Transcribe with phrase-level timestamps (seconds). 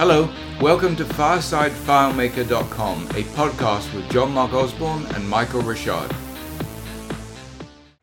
[0.00, 0.30] Hello,
[0.62, 6.10] welcome to FarsideFileMaker.com, a podcast with John Mark Osborne and Michael Richard.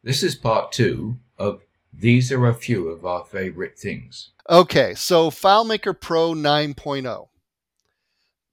[0.03, 4.29] This is part two of These Are a Few of Our Favorite Things.
[4.47, 7.29] Okay, so FileMaker Pro 9.0.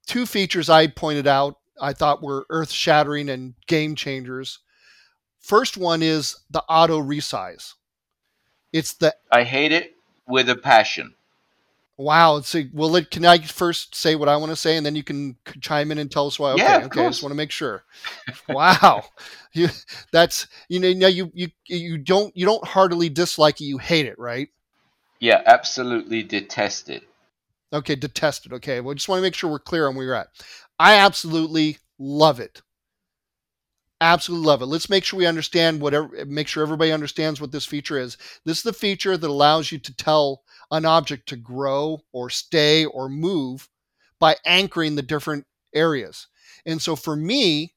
[0.07, 4.61] Two features I pointed out I thought were earth shattering and game changers.
[5.39, 7.75] First one is the auto resize.
[8.73, 11.13] It's the I hate it with a passion.
[11.97, 12.41] Wow.
[12.41, 15.05] So, well, it, can I first say what I want to say, and then you
[15.05, 16.53] can chime in and tell us why?
[16.53, 17.07] Okay, Yeah, okay.
[17.07, 17.85] I just want to make sure.
[18.49, 19.05] wow,
[19.53, 19.69] you
[20.13, 24.07] that's you know now you you you don't you don't heartily dislike it, you hate
[24.07, 24.49] it, right?
[25.19, 27.03] Yeah, absolutely detest it.
[27.73, 28.53] Okay, detest it.
[28.55, 30.29] Okay, well, just want to make sure we're clear on where you're at.
[30.79, 32.63] I absolutely love it.
[34.01, 34.67] Absolutely love it.
[34.67, 36.25] Let's make sure we understand whatever.
[36.27, 38.17] Make sure everybody understands what this feature is.
[38.45, 42.85] This is the feature that allows you to tell an object to grow or stay
[42.85, 43.69] or move
[44.19, 46.29] by anchoring the different areas.
[46.67, 47.75] And so for me,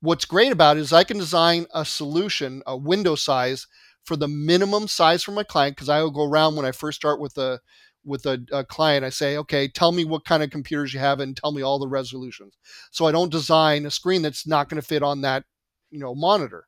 [0.00, 3.66] what's great about it is I can design a solution, a window size
[4.04, 6.96] for the minimum size for my client because I will go around when I first
[6.96, 7.60] start with a
[8.04, 9.04] with a, a client.
[9.04, 11.78] I say, okay, tell me what kind of computers you have and tell me all
[11.78, 12.56] the resolutions.
[12.90, 15.44] So I don't design a screen that's not going to fit on that
[15.90, 16.66] you know monitor.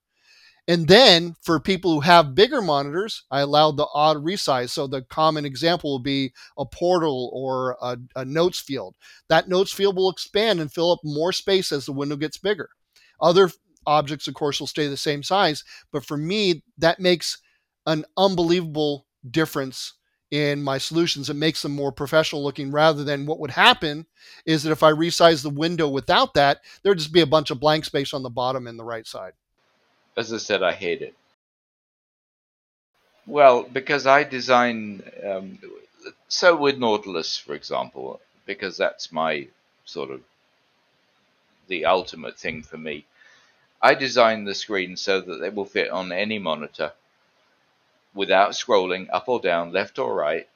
[0.68, 4.70] And then for people who have bigger monitors, I allow the auto resize.
[4.70, 8.94] So the common example will be a portal or a, a notes field.
[9.28, 12.68] That notes field will expand and fill up more space as the window gets bigger.
[13.20, 13.50] Other
[13.86, 15.64] objects, of course, will stay the same size.
[15.90, 17.38] But for me, that makes
[17.86, 19.94] an unbelievable difference
[20.30, 21.28] in my solutions.
[21.28, 24.06] It makes them more professional looking rather than what would happen
[24.46, 27.60] is that if I resize the window without that, there'd just be a bunch of
[27.60, 29.32] blank space on the bottom and the right side.
[30.16, 31.14] As I said, I hate it.
[33.26, 35.58] Well, because I design, um,
[36.28, 39.48] so with Nautilus, for example, because that's my
[39.84, 40.20] sort of
[41.68, 43.04] the ultimate thing for me.
[43.80, 46.92] I design the screen so that they will fit on any monitor
[48.14, 50.48] without scrolling up or down, left or right.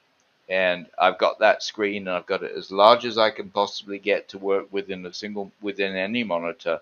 [0.49, 3.99] And I've got that screen and I've got it as large as I can possibly
[3.99, 6.79] get to work within a single within any monitor.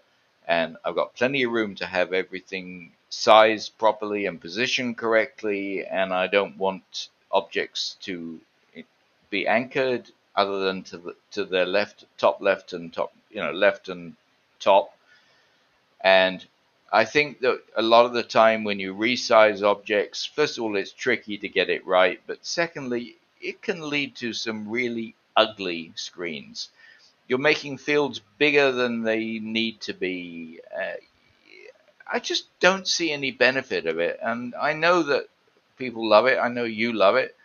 [0.48, 5.86] And I've got plenty of room to have everything sized properly and positioned correctly.
[5.86, 8.40] And I don't want objects to
[9.30, 13.52] be anchored other than to the to their left, top left and top, you know,
[13.52, 14.16] left and
[14.60, 14.96] top.
[16.02, 16.46] And
[16.92, 20.76] I think that a lot of the time when you resize objects, first of all,
[20.76, 25.92] it's tricky to get it right, but secondly, it can lead to some really ugly
[25.96, 26.70] screens.
[27.28, 30.60] You're making fields bigger than they need to be.
[30.76, 30.94] Uh,
[32.12, 35.28] I just don't see any benefit of it, and I know that
[35.78, 36.38] people love it.
[36.38, 37.36] I know you love it.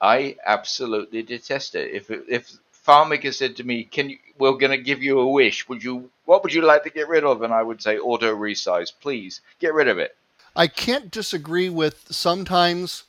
[0.00, 1.92] I absolutely detest it.
[1.92, 2.50] If if
[2.86, 4.18] FileMaker said to me, "Can you?
[4.38, 5.68] We're going to give you a wish.
[5.68, 6.10] Would you?
[6.24, 9.42] What would you like to get rid of?" And I would say, "Auto resize, please.
[9.58, 10.16] Get rid of it."
[10.56, 13.04] I can't disagree with sometimes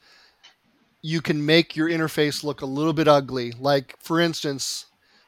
[1.02, 3.52] you can make your interface look a little bit ugly.
[3.54, 4.86] Like, for instance,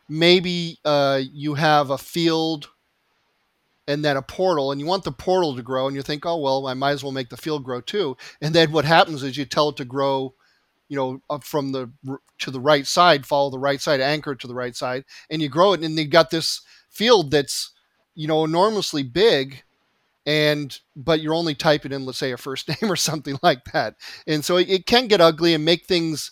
[0.07, 2.69] maybe uh, you have a field
[3.87, 6.37] and then a portal, and you want the portal to grow, and you think, oh,
[6.37, 8.15] well, I might as well make the field grow too.
[8.41, 10.35] And then what happens is you tell it to grow.
[10.89, 11.91] You know, up from the
[12.39, 15.49] to the right side, follow the right side, anchor to the right side, and you
[15.49, 17.71] grow it, and you got this field that's,
[18.15, 19.63] you know, enormously big,
[20.25, 23.95] and but you're only typing in let's say a first name or something like that
[24.27, 26.31] and so it, it can get ugly and make things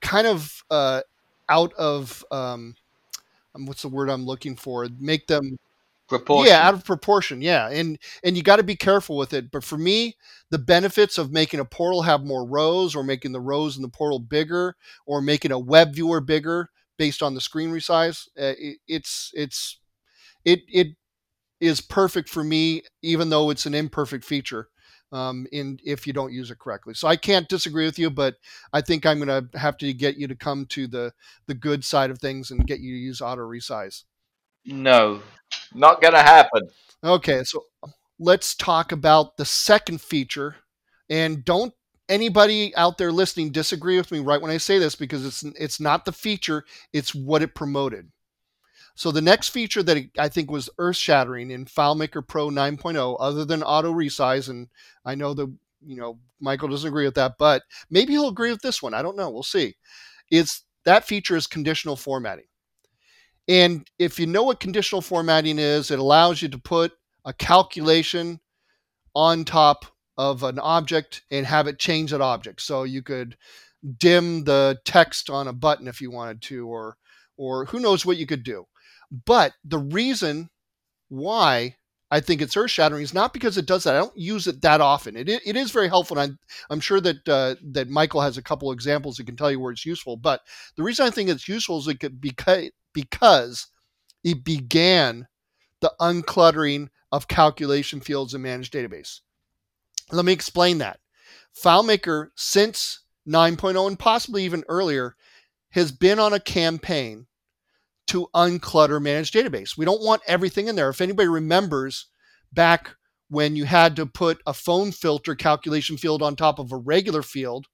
[0.00, 1.00] kind of uh,
[1.48, 2.74] out of um,
[3.66, 5.56] what's the word i'm looking for make them
[6.08, 6.50] Proportion.
[6.52, 9.62] yeah out of proportion yeah and and you got to be careful with it but
[9.62, 10.16] for me
[10.50, 13.88] the benefits of making a portal have more rows or making the rows in the
[13.88, 14.74] portal bigger
[15.06, 16.68] or making a web viewer bigger
[16.98, 19.78] based on the screen resize uh, it, it's it's
[20.44, 20.88] it it
[21.60, 24.68] is perfect for me, even though it's an imperfect feature.
[25.12, 28.36] Um, in if you don't use it correctly, so I can't disagree with you, but
[28.72, 31.12] I think I'm going to have to get you to come to the
[31.46, 34.04] the good side of things and get you to use auto resize.
[34.64, 35.20] no,
[35.74, 36.62] not going to happen.
[37.02, 37.64] Okay, so
[38.20, 40.56] let's talk about the second feature,
[41.08, 41.74] and don't
[42.10, 45.80] anybody out there listening disagree with me right when I say this because it's it's
[45.80, 48.10] not the feature, it's what it promoted.
[49.00, 53.62] So the next feature that I think was earth-shattering in FileMaker Pro 9.0, other than
[53.62, 54.68] auto resize, and
[55.06, 55.46] I know the
[55.82, 58.92] you know Michael doesn't agree with that, but maybe he'll agree with this one.
[58.92, 59.30] I don't know.
[59.30, 59.74] We'll see.
[60.30, 62.44] It's that feature is conditional formatting.
[63.48, 66.92] And if you know what conditional formatting is, it allows you to put
[67.24, 68.38] a calculation
[69.14, 69.86] on top
[70.18, 72.60] of an object and have it change that object.
[72.60, 73.38] So you could
[73.96, 76.98] dim the text on a button if you wanted to, or
[77.38, 78.66] or who knows what you could do.
[79.10, 80.50] But the reason
[81.08, 81.76] why
[82.10, 83.94] I think it's earth shattering is not because it does that.
[83.94, 85.16] I don't use it that often.
[85.16, 86.18] It, it is very helpful.
[86.18, 89.50] And I'm, I'm sure that uh, that Michael has a couple examples that can tell
[89.50, 90.16] you where it's useful.
[90.16, 90.40] But
[90.76, 93.68] the reason I think it's useful is it because because
[94.24, 95.28] it began
[95.80, 99.20] the uncluttering of calculation fields in managed database.
[100.12, 100.98] Let me explain that.
[101.56, 105.16] FileMaker since 9.0 and possibly even earlier
[105.70, 107.26] has been on a campaign
[108.10, 109.76] to unclutter managed database.
[109.78, 110.90] We don't want everything in there.
[110.90, 112.06] If anybody remembers
[112.52, 112.96] back
[113.28, 117.22] when you had to put a phone filter calculation field on top of a regular
[117.22, 117.66] field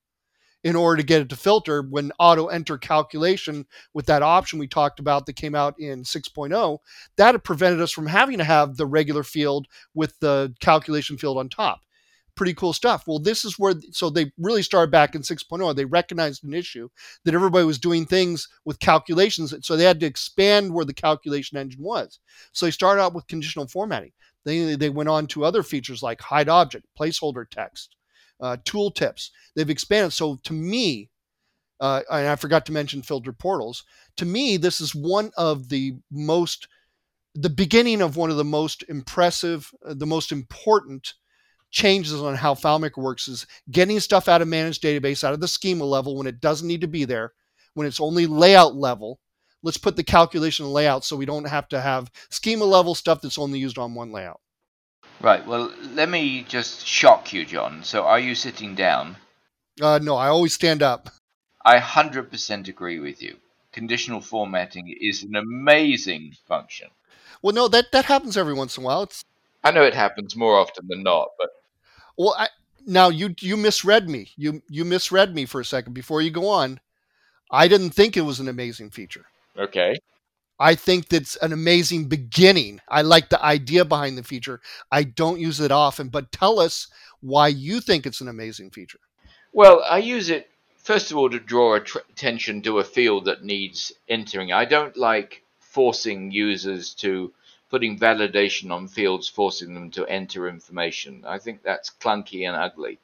[0.62, 4.68] in order to get it to filter, when auto enter calculation with that option we
[4.68, 6.78] talked about that came out in 6.0,
[7.16, 11.48] that prevented us from having to have the regular field with the calculation field on
[11.48, 11.80] top
[12.36, 13.04] pretty cool stuff.
[13.06, 15.74] Well, this is where, so they really started back in 6.0.
[15.74, 16.88] They recognized an issue
[17.24, 19.54] that everybody was doing things with calculations.
[19.62, 22.20] So they had to expand where the calculation engine was.
[22.52, 24.12] So they started out with conditional formatting.
[24.44, 27.96] They, they went on to other features like hide object, placeholder text,
[28.40, 29.32] uh, tool tips.
[29.56, 30.12] They've expanded.
[30.12, 31.10] So to me,
[31.80, 33.84] uh, and I forgot to mention filter portals.
[34.16, 36.68] To me, this is one of the most,
[37.34, 41.14] the beginning of one of the most impressive, uh, the most important
[41.76, 45.46] changes on how FileMaker works is getting stuff out of managed database, out of the
[45.46, 47.34] schema level when it doesn't need to be there,
[47.74, 49.20] when it's only layout level.
[49.62, 53.38] Let's put the calculation layout so we don't have to have schema level stuff that's
[53.38, 54.40] only used on one layout.
[55.20, 55.46] Right.
[55.46, 57.84] Well, let me just shock you, John.
[57.84, 59.16] So, are you sitting down?
[59.80, 61.10] Uh, no, I always stand up.
[61.64, 63.36] I 100% agree with you.
[63.72, 66.88] Conditional formatting is an amazing function.
[67.42, 69.02] Well, no, that, that happens every once in a while.
[69.02, 69.24] It's
[69.64, 71.50] I know it happens more often than not, but
[72.16, 72.48] well, I,
[72.86, 74.30] now you you misread me.
[74.36, 76.80] You you misread me for a second before you go on.
[77.50, 79.26] I didn't think it was an amazing feature.
[79.58, 79.96] Okay.
[80.58, 82.80] I think that's an amazing beginning.
[82.88, 84.60] I like the idea behind the feature.
[84.90, 86.88] I don't use it often, but tell us
[87.20, 89.00] why you think it's an amazing feature.
[89.52, 93.92] Well, I use it first of all to draw attention to a field that needs
[94.08, 94.52] entering.
[94.52, 97.32] I don't like forcing users to
[97.76, 101.22] putting validation on fields, forcing them to enter information.
[101.26, 102.98] I think that's clunky and ugly.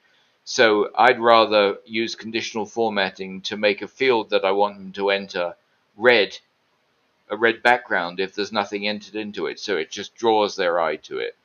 [0.45, 5.11] So I'd rather use conditional formatting to make a field that I want them to
[5.11, 5.57] enter
[5.95, 6.39] red,
[7.29, 9.61] a red background if there's nothing entered into it.
[9.61, 11.37] So it just draws their eye to it.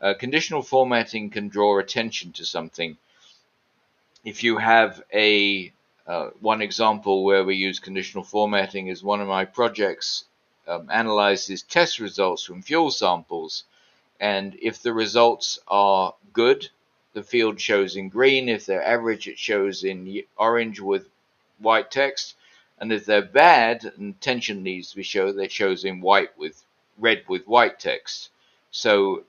[0.00, 2.96] Uh, conditional formatting can draw attention to something.
[4.24, 5.72] If you have a
[6.06, 10.26] uh, one example where we use conditional formatting is one of my projects
[10.68, 13.64] um, analyzes test results from fuel samples.
[14.20, 16.68] And if the results are good,
[17.14, 18.48] the field shows in green.
[18.48, 21.08] If they're average, it shows in orange with
[21.58, 22.34] white text.
[22.78, 26.62] And if they're bad and tension needs to be shown, it shows in white with
[26.98, 28.30] red with white text.
[28.70, 29.24] So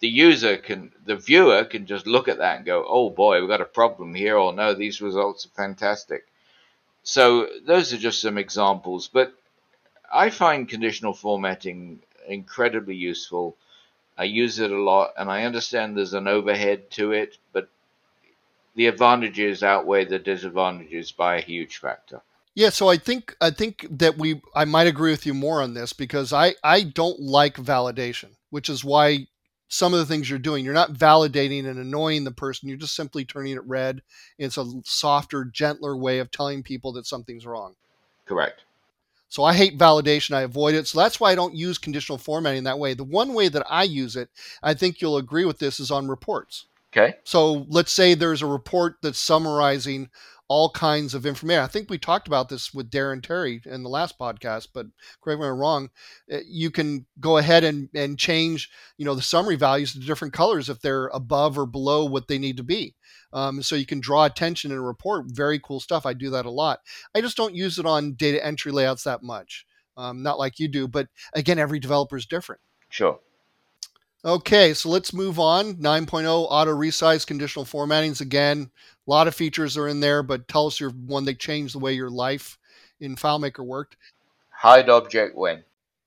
[0.00, 3.48] the user can, the viewer can just look at that and go, oh boy, we've
[3.48, 6.26] got a problem here, or no, these results are fantastic.
[7.02, 9.08] So those are just some examples.
[9.08, 9.32] But
[10.12, 13.56] I find conditional formatting incredibly useful.
[14.16, 17.68] I use it a lot, and I understand there's an overhead to it, but
[18.74, 22.22] the advantages outweigh the disadvantages by a huge factor.
[22.54, 25.74] Yeah, so I think I think that we I might agree with you more on
[25.74, 29.28] this because I I don't like validation, which is why
[29.68, 32.96] some of the things you're doing you're not validating and annoying the person, you're just
[32.96, 34.02] simply turning it red.
[34.38, 37.76] It's a softer, gentler way of telling people that something's wrong.
[38.26, 38.64] Correct.
[39.28, 40.34] So I hate validation.
[40.34, 40.86] I avoid it.
[40.86, 42.94] So that's why I don't use conditional formatting that way.
[42.94, 44.30] The one way that I use it,
[44.62, 46.66] I think you'll agree with this, is on reports.
[46.92, 47.16] Okay.
[47.24, 50.08] So let's say there's a report that's summarizing
[50.48, 51.62] all kinds of information.
[51.62, 54.86] I think we talked about this with Darren Terry in the last podcast, but
[55.22, 55.90] correct me if I'm wrong.
[56.30, 60.32] Eh, you can go ahead and, and change, you know, the summary values to different
[60.32, 62.94] colors if they're above or below what they need to be.
[63.32, 65.26] Um, so you can draw attention in a report.
[65.28, 66.06] Very cool stuff.
[66.06, 66.80] I do that a lot.
[67.14, 69.66] I just don't use it on data entry layouts that much.
[69.98, 72.62] Um, not like you do, but again, every developer is different.
[72.88, 73.18] Sure.
[74.24, 75.74] Okay, so let's move on.
[75.74, 78.20] 9.0 auto resize conditional formattings.
[78.20, 78.70] Again,
[79.06, 81.78] a lot of features are in there, but tell us your one that changed the
[81.78, 82.58] way your life
[83.00, 83.96] in FileMaker worked.
[84.50, 85.62] Hide object when?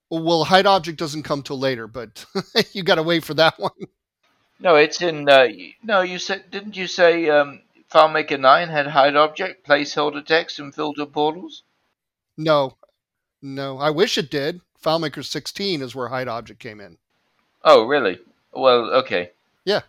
[0.10, 2.26] Well, hide object doesn't come till later, but
[2.74, 3.72] you got to wait for that one.
[4.60, 5.28] No, it's in.
[5.30, 5.48] Uh,
[5.82, 10.76] no, you said didn't you say um, FileMaker nine had hide object, placeholder text, and
[10.76, 11.64] filter portals?
[12.38, 12.78] No,
[13.42, 13.78] no.
[13.78, 14.60] I wish it did.
[14.84, 16.98] FileMaker 16 is where hide object came in.
[17.64, 18.20] Oh, really?
[18.54, 19.32] Well, okay.
[19.66, 19.82] Yeah.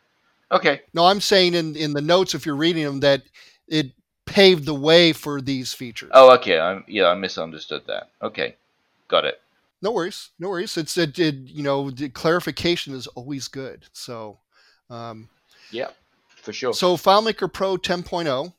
[0.51, 0.83] Okay.
[0.93, 3.23] No, I'm saying in in the notes if you're reading them that
[3.69, 3.93] it
[4.27, 6.11] paved the way for these features.
[6.15, 6.59] Oh, okay.
[6.59, 8.11] I'm, yeah, I misunderstood that.
[8.21, 8.57] Okay,
[9.09, 9.41] got it.
[9.81, 10.77] No worries, no worries.
[10.77, 13.87] It's it, it, you know, the clarification is always good.
[13.93, 14.39] So,
[14.89, 15.29] um,
[15.71, 15.89] yeah,
[16.29, 16.73] for sure.
[16.73, 18.53] So FileMaker Pro 10.0.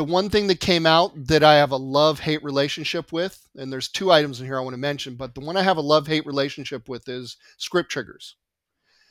[0.00, 3.70] The one thing that came out that I have a love hate relationship with, and
[3.70, 5.82] there's two items in here I want to mention, but the one I have a
[5.82, 8.36] love hate relationship with is script triggers.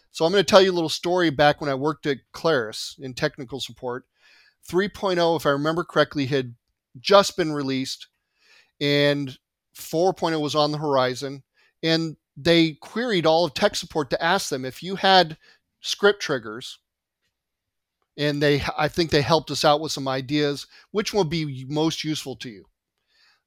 [0.10, 2.96] So I'm going to tell you a little story back when I worked at Claris
[3.00, 4.06] in technical support.
[4.68, 6.56] 3.0, if I remember correctly, had
[7.00, 8.08] just been released,
[8.82, 9.38] and
[9.78, 11.44] 4.0 was on the horizon.
[11.84, 15.38] And they queried all of tech support to ask them if you had
[15.82, 16.80] script triggers,
[18.20, 22.04] and they, I think they helped us out with some ideas, which will be most
[22.04, 22.66] useful to you.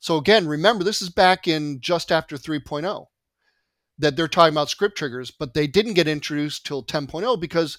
[0.01, 3.07] So again, remember this is back in just after 3.0
[3.99, 7.79] that they're talking about script triggers, but they didn't get introduced till 10.0 because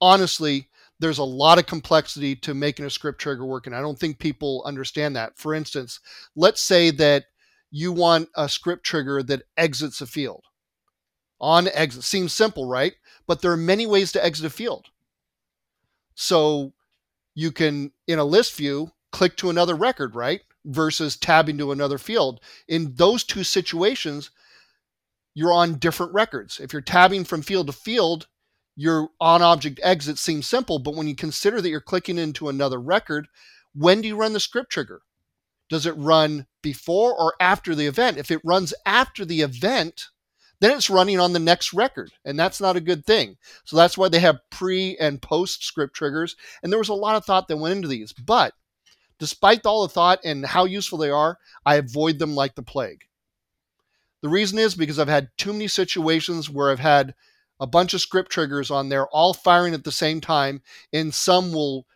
[0.00, 3.98] honestly, there's a lot of complexity to making a script trigger work, and I don't
[3.98, 5.38] think people understand that.
[5.38, 6.00] For instance,
[6.34, 7.24] let's say that
[7.70, 10.44] you want a script trigger that exits a field.
[11.40, 12.94] On exit seems simple, right?
[13.26, 14.86] But there are many ways to exit a field.
[16.20, 16.74] So
[17.34, 20.42] you can, in a list view, click to another record, right?
[20.66, 22.40] Versus tabbing to another field.
[22.68, 24.30] In those two situations,
[25.34, 26.60] you're on different records.
[26.60, 28.26] If you're tabbing from field to field,
[28.76, 32.78] your on object exit seems simple, but when you consider that you're clicking into another
[32.78, 33.26] record,
[33.74, 35.00] when do you run the script trigger?
[35.70, 38.18] Does it run before or after the event?
[38.18, 40.08] If it runs after the event,
[40.60, 43.36] then it's running on the next record, and that's not a good thing.
[43.64, 46.36] So that's why they have pre and post script triggers.
[46.62, 48.52] And there was a lot of thought that went into these, but
[49.18, 53.04] despite all the thought and how useful they are, I avoid them like the plague.
[54.22, 57.14] The reason is because I've had too many situations where I've had
[57.58, 60.62] a bunch of script triggers on there all firing at the same time,
[60.92, 61.86] and some will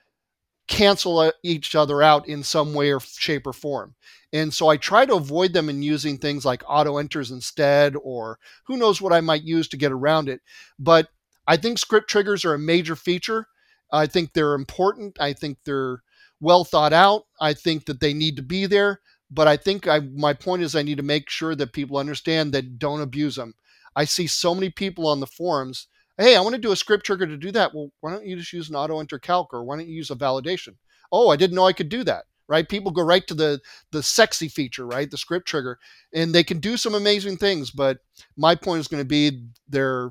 [0.69, 3.95] cancel uh, each other out in some way or shape or form.
[4.35, 8.41] And so I try to avoid them in using things like auto enters instead, or
[8.67, 10.41] who knows what I might use to get around it.
[10.77, 11.09] But
[11.47, 13.47] I think script triggers are a major feature.
[13.93, 15.21] I think they're important.
[15.21, 16.03] I think they're
[16.41, 17.27] well thought out.
[17.41, 19.01] I think that they need to be there.
[19.31, 22.53] But I think I, my point is I need to make sure that people understand
[22.53, 23.55] that don't abuse them.
[23.95, 25.87] I see so many people on the forums.
[26.19, 27.73] Hey, I want to do a script trigger to do that.
[27.73, 30.11] Well, why don't you just use an auto enter calc or why don't you use
[30.11, 30.75] a validation?
[31.13, 32.25] Oh, I didn't know I could do that.
[32.47, 32.69] Right?
[32.69, 33.61] People go right to the
[33.91, 35.11] the sexy feature, right?
[35.11, 35.79] The script trigger,
[36.13, 37.71] and they can do some amazing things.
[37.71, 37.99] But
[38.37, 40.11] my point is going to be they're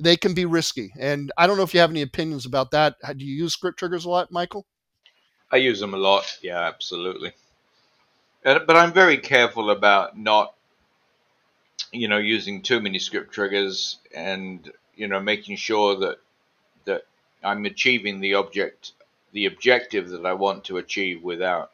[0.00, 0.92] they can be risky.
[0.98, 2.96] And I don't know if you have any opinions about that.
[3.16, 4.66] Do you use script triggers a lot, Michael?
[5.50, 6.38] I use them a lot.
[6.42, 7.32] Yeah, absolutely.
[8.42, 10.54] But I'm very careful about not,
[11.92, 16.18] you know, using too many script triggers and you know making sure that
[16.84, 17.02] that
[17.42, 18.92] I'm achieving the object,
[19.34, 21.72] the objective that I want to achieve without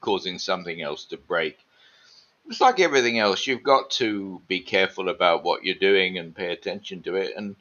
[0.00, 1.58] causing something else to break.
[2.48, 3.46] It's like everything else.
[3.46, 7.36] You've got to be careful about what you're doing and pay attention to it.
[7.36, 7.56] And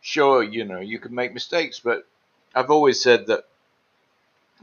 [0.00, 2.06] sure, you know, you can make mistakes, but
[2.54, 3.44] I've always said that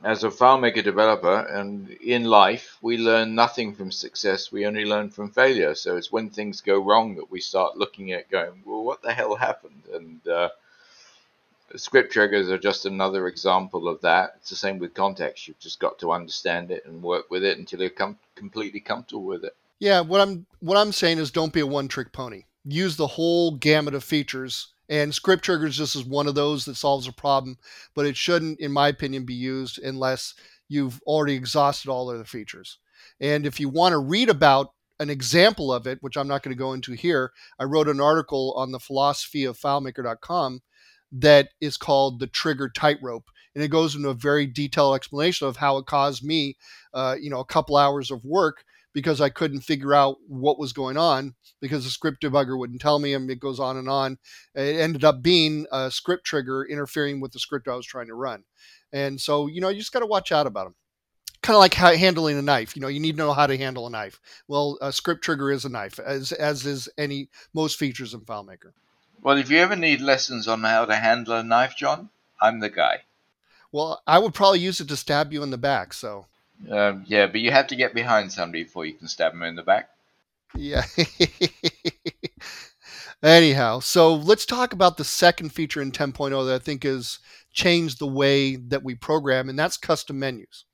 [0.04, 4.52] as a FileMaker developer and in life, we learn nothing from success.
[4.52, 5.76] We only learn from failure.
[5.76, 9.14] So it's when things go wrong that we start looking at going, well, what the
[9.14, 9.84] hell happened?
[9.94, 10.50] And uh,
[11.76, 14.34] script triggers are just another example of that.
[14.38, 15.48] It's the same with context.
[15.48, 19.24] You've just got to understand it and work with it until you're com- completely comfortable
[19.24, 19.56] with it.
[19.80, 22.44] Yeah, what I'm what I'm saying is don't be a one-trick pony.
[22.66, 26.76] Use the whole gamut of features and script triggers just is one of those that
[26.76, 27.58] solves a problem,
[27.94, 30.34] but it shouldn't, in my opinion, be used unless
[30.70, 32.78] you've already exhausted all other features.
[33.20, 36.56] And if you want to read about an example of it, which I'm not going
[36.56, 40.62] to go into here, I wrote an article on the philosophy of FileMaker.com
[41.12, 45.58] that is called the trigger tightrope and it goes into a very detailed explanation of
[45.58, 46.56] how it caused me
[46.94, 48.64] uh, you know a couple hours of work
[48.98, 52.98] because I couldn't figure out what was going on because the script debugger wouldn't tell
[52.98, 54.18] me, and it goes on and on.
[54.56, 58.16] It ended up being a script trigger interfering with the script I was trying to
[58.16, 58.44] run.
[58.92, 60.76] And so, you know, you just got to watch out about them.
[61.44, 62.76] Kind of like how, handling a knife.
[62.76, 64.20] You know, you need to know how to handle a knife.
[64.48, 68.72] Well, a script trigger is a knife, as as is any most features in FileMaker.
[69.22, 72.10] Well, if you ever need lessons on how to handle a knife, John,
[72.42, 73.02] I'm the guy.
[73.72, 75.94] Well, I would probably use it to stab you in the back.
[75.94, 76.28] So
[76.70, 79.56] um, yeah, but you have to get behind somebody before you can stab them in
[79.56, 79.90] the back.
[80.56, 80.86] Yeah.
[83.24, 87.20] Anyhow, so let's talk about the second feature in 10.0 that I think has
[87.52, 90.66] changed the way that we program, and that's custom menus.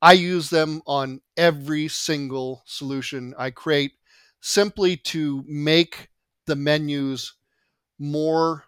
[0.00, 3.92] I use them on every single solution I create
[4.40, 6.08] simply to make
[6.46, 7.34] the menus
[7.98, 8.64] more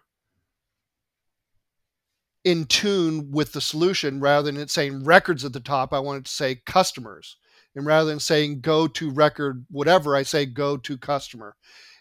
[2.43, 5.93] in tune with the solution rather than it saying records at the top.
[5.93, 7.37] I want it to say customers.
[7.75, 11.55] And rather than saying go to record whatever, I say go to customer.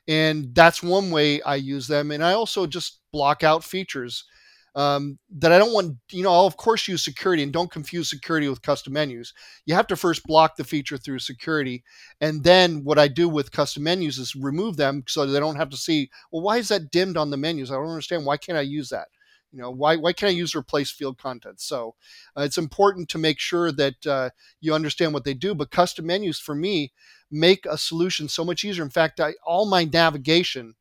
[0.09, 2.11] And that's one way I use them.
[2.11, 4.25] And I also just block out features
[4.75, 8.09] um, that I don't want, you know, I'll of course use security and don't confuse
[8.09, 9.33] security with custom menus.
[9.67, 11.83] You have to first block the feature through security.
[12.21, 15.71] And then what I do with custom menus is remove them so they don't have
[15.71, 17.71] to see, well, why is that dimmed on the menus?
[17.71, 18.25] I don't understand.
[18.25, 19.09] Why can't I use that?
[19.53, 21.61] You know, why, why can't I use replace field content?
[21.61, 21.97] So
[22.37, 25.57] uh, it's important to make sure that uh, you understand what they do.
[25.57, 26.93] But custom menus for me
[27.33, 28.85] make a solution so much easier.
[28.85, 30.75] In fact, I, all my navigation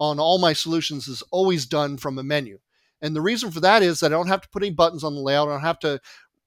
[0.00, 2.58] on all my solutions is always done from a menu.
[3.02, 5.14] And the reason for that is that I don't have to put any buttons on
[5.14, 5.48] the layout.
[5.48, 6.00] I don't have to,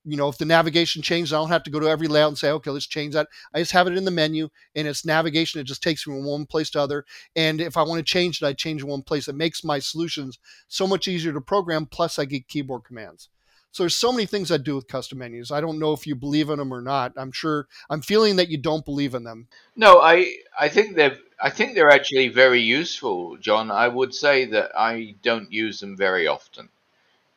[0.03, 2.37] you know, if the navigation changes, I don't have to go to every layout and
[2.37, 3.27] say, okay, let's change that.
[3.53, 5.61] I just have it in the menu and it's navigation.
[5.61, 7.05] It just takes me from one place to other.
[7.35, 9.27] And if I want to change it, I change it one place.
[9.27, 11.85] It makes my solutions so much easier to program.
[11.85, 13.29] Plus, I get keyboard commands.
[13.71, 15.51] So there's so many things I do with custom menus.
[15.51, 17.13] I don't know if you believe in them or not.
[17.15, 19.47] I'm sure I'm feeling that you don't believe in them.
[19.75, 23.71] No, I I think they're I think they're actually very useful, John.
[23.71, 26.69] I would say that I don't use them very often,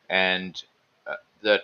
[0.09, 0.61] and
[1.05, 1.61] uh, that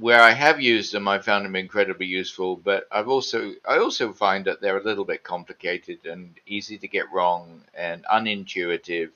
[0.00, 2.56] where I have used them, I found them incredibly useful.
[2.56, 6.88] But I've also I also find that they're a little bit complicated and easy to
[6.88, 9.10] get wrong and unintuitive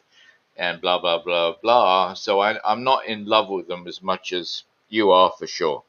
[0.57, 2.15] and blah blah blah blah.
[2.15, 5.85] So I, I'm not in love with them as much as you are for sure.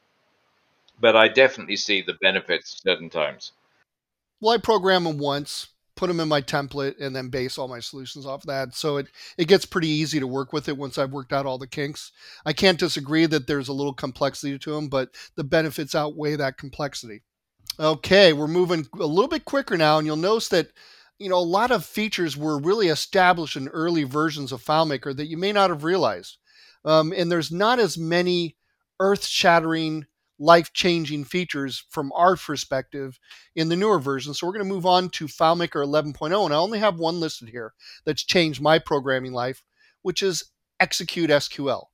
[0.98, 3.52] But I definitely see the benefits certain times.
[4.40, 7.80] Well, I program them once, put them in my template, and then base all my
[7.80, 8.74] solutions off that.
[8.74, 11.58] So it, it gets pretty easy to work with it once I've worked out all
[11.58, 12.12] the kinks.
[12.46, 16.56] I can't disagree that there's a little complexity to them, but the benefits outweigh that
[16.56, 17.22] complexity.
[17.78, 20.68] Okay, we're moving a little bit quicker now, and you'll notice that
[21.18, 25.26] you know a lot of features were really established in early versions of FileMaker that
[25.26, 26.38] you may not have realized.
[26.84, 28.56] Um, and there's not as many
[29.00, 30.06] earth shattering,
[30.38, 33.18] life changing features from our perspective
[33.54, 34.34] in the newer version.
[34.34, 36.44] So we're going to move on to FileMaker 11.0.
[36.44, 37.72] And I only have one listed here
[38.04, 39.62] that's changed my programming life,
[40.02, 40.44] which is
[40.80, 41.86] Execute SQL.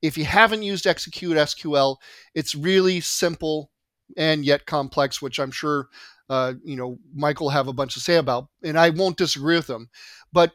[0.00, 1.96] If you haven't used Execute SQL,
[2.34, 3.70] it's really simple
[4.16, 5.88] and yet complex, which I'm sure
[6.30, 9.68] uh, you know Michael have a bunch to say about, and I won't disagree with
[9.68, 9.88] him.
[10.32, 10.52] But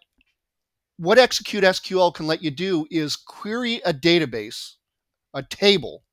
[0.98, 4.76] what Execute SQL can let you do is query a database
[5.34, 6.04] a table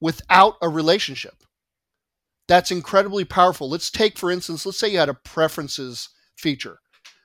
[0.00, 1.34] without a relationship.
[2.48, 3.70] That's incredibly powerful.
[3.70, 6.78] Let's take, for instance, let's say you had a preferences feature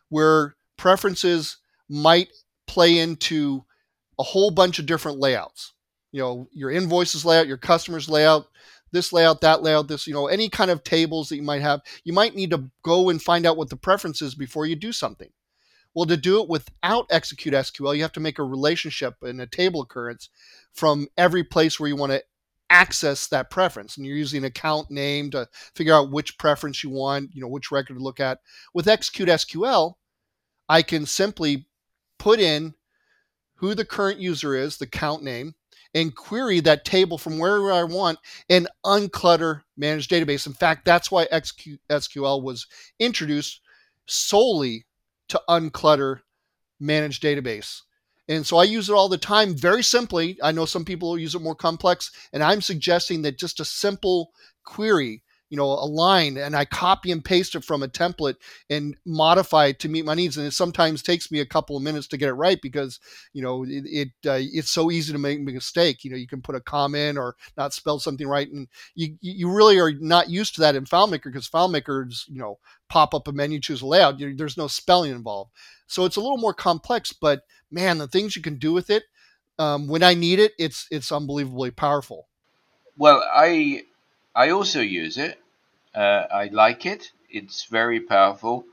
[0.09, 1.57] where preferences
[1.89, 2.29] might
[2.67, 3.65] play into
[4.19, 5.73] a whole bunch of different layouts.
[6.11, 8.47] You know, your invoices layout, your customers layout,
[8.91, 11.81] this layout, that layout, this, you know, any kind of tables that you might have.
[12.03, 14.91] You might need to go and find out what the preference is before you do
[14.91, 15.29] something.
[15.93, 19.47] Well, to do it without execute SQL, you have to make a relationship and a
[19.47, 20.29] table occurrence
[20.75, 22.23] from every place where you want to
[22.69, 23.97] access that preference.
[23.97, 27.71] And you're using account name to figure out which preference you want, you know, which
[27.71, 28.39] record to look at.
[28.73, 29.93] With execute SQL,
[30.67, 31.67] I can simply
[32.17, 32.73] put in
[33.55, 35.55] who the current user is, the count name,
[35.93, 40.45] and query that table from wherever I want and unclutter managed database.
[40.45, 42.67] In fact, that's why execute SQL was
[42.99, 43.61] introduced
[44.05, 44.85] solely
[45.29, 46.19] to unclutter
[46.79, 47.81] managed database.
[48.27, 50.37] And so I use it all the time very simply.
[50.41, 54.31] I know some people use it more complex, and I'm suggesting that just a simple
[54.63, 55.21] query
[55.55, 58.35] you know a line and i copy and paste it from a template
[58.69, 61.83] and modify it to meet my needs and it sometimes takes me a couple of
[61.83, 62.99] minutes to get it right because
[63.31, 66.27] you know it, it uh, it's so easy to make a mistake you know you
[66.27, 69.93] can put a comma in or not spell something right and you you really are
[70.01, 73.81] not used to that in FileMaker because FileMaker's you know pop up a menu choose
[73.81, 75.51] a layout you, there's no spelling involved
[75.87, 79.03] so it's a little more complex but man the things you can do with it
[79.57, 82.27] um, when i need it it's it's unbelievably powerful
[82.97, 83.85] well i
[84.35, 85.39] I also use it.
[85.95, 87.11] Uh, I like it.
[87.29, 88.65] It's very powerful,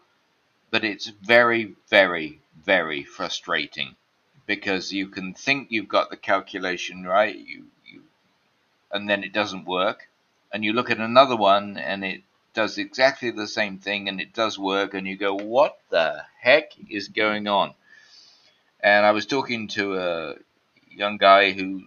[0.71, 3.97] but it's very, very, very frustrating
[4.47, 8.03] because you can think you've got the calculation right, you, you,
[8.91, 10.09] and then it doesn't work,
[10.53, 12.23] and you look at another one and it
[12.55, 16.73] does exactly the same thing and it does work, and you go, "What the heck
[16.91, 17.75] is going on?"
[18.81, 20.35] And I was talking to a
[20.91, 21.85] young guy who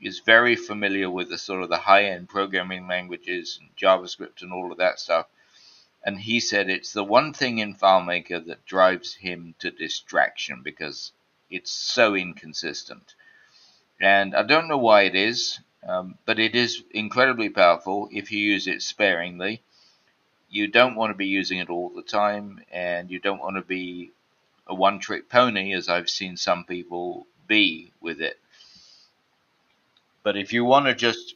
[0.00, 4.52] is very familiar with the sort of the high end programming languages and JavaScript and
[4.52, 5.26] all of that stuff.
[6.04, 11.12] And he said it's the one thing in FileMaker that drives him to distraction because
[11.50, 13.14] it's so inconsistent.
[14.00, 18.38] And I don't know why it is, um, but it is incredibly powerful if you
[18.38, 19.62] use it sparingly.
[20.48, 23.62] You don't want to be using it all the time, and you don't want to
[23.62, 24.10] be
[24.66, 28.38] a one trick pony, as I've seen some people be with it.
[30.22, 31.34] But if you want to just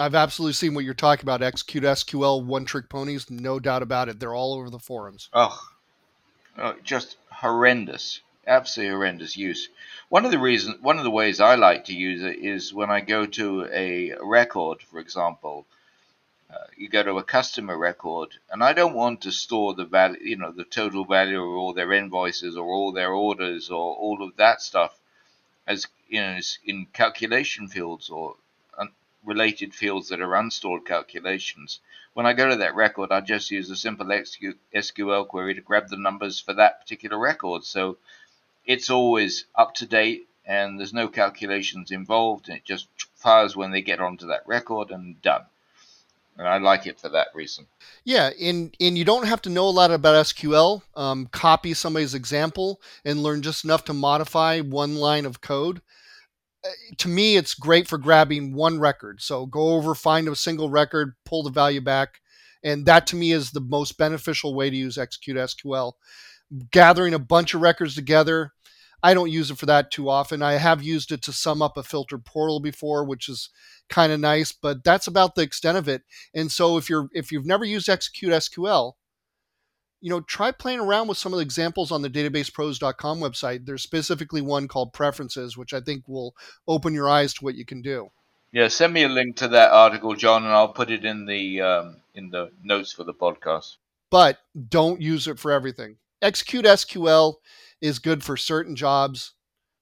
[0.00, 1.42] I've absolutely seen what you're talking about.
[1.42, 4.20] Execute SQL, one trick ponies, no doubt about it.
[4.20, 5.28] They're all over the forums.
[5.32, 5.60] Oh,
[6.56, 9.68] oh, just horrendous, absolutely horrendous use.
[10.08, 12.90] One of the reasons, one of the ways I like to use it is when
[12.90, 15.66] I go to a record, for example.
[16.48, 20.20] Uh, you go to a customer record, and I don't want to store the value,
[20.22, 24.22] you know, the total value of all their invoices or all their orders or all
[24.22, 24.97] of that stuff
[25.68, 28.34] as you know in calculation fields or
[29.24, 31.80] related fields that are unstored calculations.
[32.14, 35.88] When I go to that record, I just use a simple SQL query to grab
[35.88, 37.64] the numbers for that particular record.
[37.64, 37.98] So
[38.64, 42.48] it's always up to date and there's no calculations involved.
[42.48, 45.44] And it just fires when they get onto that record and done.
[46.38, 47.66] And I like it for that reason.
[48.04, 50.82] Yeah, and and you don't have to know a lot about SQL.
[50.94, 55.82] Um, copy somebody's example and learn just enough to modify one line of code
[56.98, 59.20] to me, it's great for grabbing one record.
[59.20, 62.20] So go over, find a single record, pull the value back.
[62.62, 65.92] And that to me is the most beneficial way to use Execute SQL.
[66.70, 68.52] Gathering a bunch of records together,
[69.02, 70.42] I don't use it for that too often.
[70.42, 73.48] I have used it to sum up a filtered portal before, which is
[73.88, 76.02] kind of nice, but that's about the extent of it.
[76.34, 78.94] And so if you're if you've never used Execute SQL,
[80.00, 83.66] you know, try playing around with some of the examples on the databasepros.com website.
[83.66, 86.34] There's specifically one called preferences, which I think will
[86.66, 88.08] open your eyes to what you can do.
[88.52, 91.60] Yeah, send me a link to that article, John, and I'll put it in the
[91.60, 93.76] um, in the notes for the podcast.
[94.10, 95.96] But don't use it for everything.
[96.22, 97.34] Execute SQL
[97.80, 99.34] is good for certain jobs,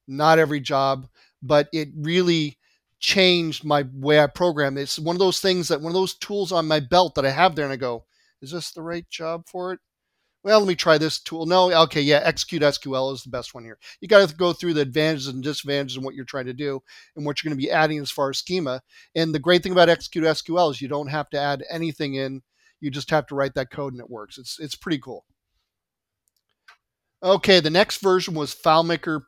[0.08, 1.08] not every job,
[1.42, 2.58] but it really
[2.98, 4.78] changed my way I program.
[4.78, 7.30] It's one of those things that one of those tools on my belt that I
[7.30, 8.06] have there, and I go,
[8.42, 9.80] "Is this the right job for it?"
[10.46, 11.44] well, let me try this tool.
[11.44, 13.78] No, okay, yeah, execute SQL is the best one here.
[14.00, 16.80] You got to go through the advantages and disadvantages and what you're trying to do
[17.16, 18.80] and what you're going to be adding as far as schema.
[19.16, 22.42] And the great thing about execute SQL is you don't have to add anything in.
[22.80, 24.38] You just have to write that code and it works.
[24.38, 25.24] It's it's pretty cool.
[27.22, 29.22] Okay, the next version was FileMaker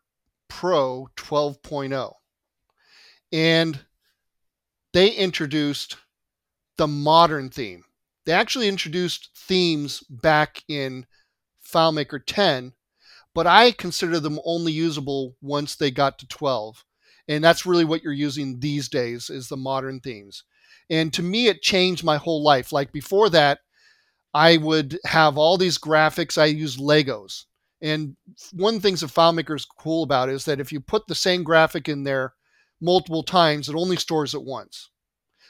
[0.48, 2.12] Pro 12.0.
[3.33, 3.81] And
[4.92, 5.96] they introduced
[6.77, 7.85] the modern theme.
[8.27, 11.07] They actually introduced themes back in
[11.66, 12.72] FileMaker 10,
[13.35, 16.85] but I consider them only usable once they got to 12.
[17.27, 20.44] And that's really what you're using these days is the modern themes.
[20.90, 22.72] And to me, it changed my whole life.
[22.72, 23.61] Like before that,
[24.33, 26.38] I would have all these graphics.
[26.38, 27.44] I used Legos.
[27.81, 28.17] And
[28.53, 31.88] one things that FileMaker is cool about is that if you put the same graphic
[31.88, 32.35] in there
[32.81, 34.91] multiple times, it only stores it once.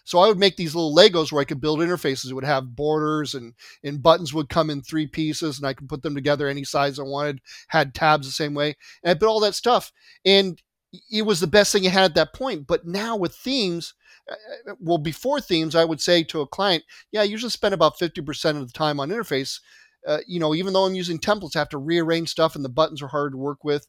[0.04, 2.30] So I would make these little Legos where I could build interfaces.
[2.30, 3.52] It would have borders and,
[3.84, 6.98] and buttons would come in three pieces and I could put them together any size
[6.98, 8.76] I wanted, had tabs the same way.
[9.02, 9.92] And I built all that stuff.
[10.24, 10.62] And
[11.12, 12.66] it was the best thing you had at that point.
[12.66, 13.92] But now with themes,
[14.30, 17.74] uh, uh, well, before themes, I would say to a client, yeah, I usually spend
[17.74, 19.60] about 50% of the time on interface.
[20.06, 22.68] Uh, you know, even though I'm using templates, I have to rearrange stuff and the
[22.68, 23.86] buttons are hard to work with.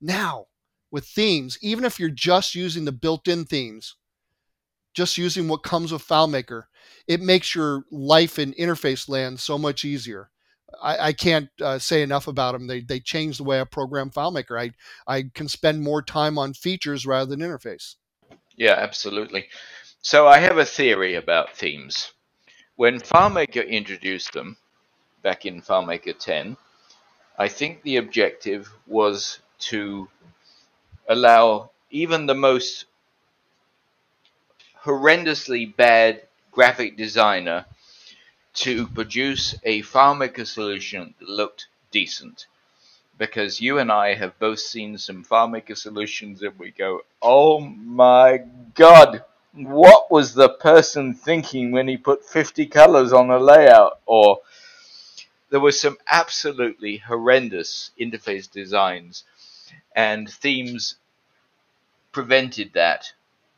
[0.00, 0.46] Now,
[0.90, 3.96] with themes, even if you're just using the built in themes,
[4.94, 6.64] just using what comes with FileMaker,
[7.06, 10.30] it makes your life in interface land so much easier.
[10.82, 12.66] I, I can't uh, say enough about them.
[12.66, 14.58] They they change the way I program FileMaker.
[14.58, 14.72] I
[15.12, 17.96] I can spend more time on features rather than interface.
[18.56, 19.46] Yeah, absolutely.
[20.02, 22.12] So I have a theory about themes.
[22.76, 24.56] When FileMaker introduced them
[25.22, 26.56] back in FileMaker 10,
[27.38, 30.08] I think the objective was to
[31.08, 32.84] allow even the most
[34.84, 37.66] horrendously bad graphic designer
[38.52, 42.46] to produce a FileMaker solution that looked decent.
[43.18, 48.38] Because you and I have both seen some FileMaker solutions and we go, oh my
[48.74, 54.00] god, what was the person thinking when he put 50 colors on a layout?
[54.06, 54.38] Or
[55.50, 59.24] there were some absolutely horrendous interface designs
[59.94, 60.94] and themes
[62.12, 63.12] prevented that,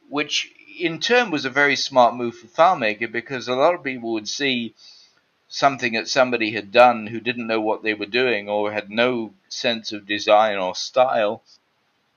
[0.09, 4.12] which in turn was a very smart move for FileMaker because a lot of people
[4.12, 4.74] would see
[5.48, 9.35] something that somebody had done who didn't know what they were doing or had no
[9.48, 11.42] sense of design or style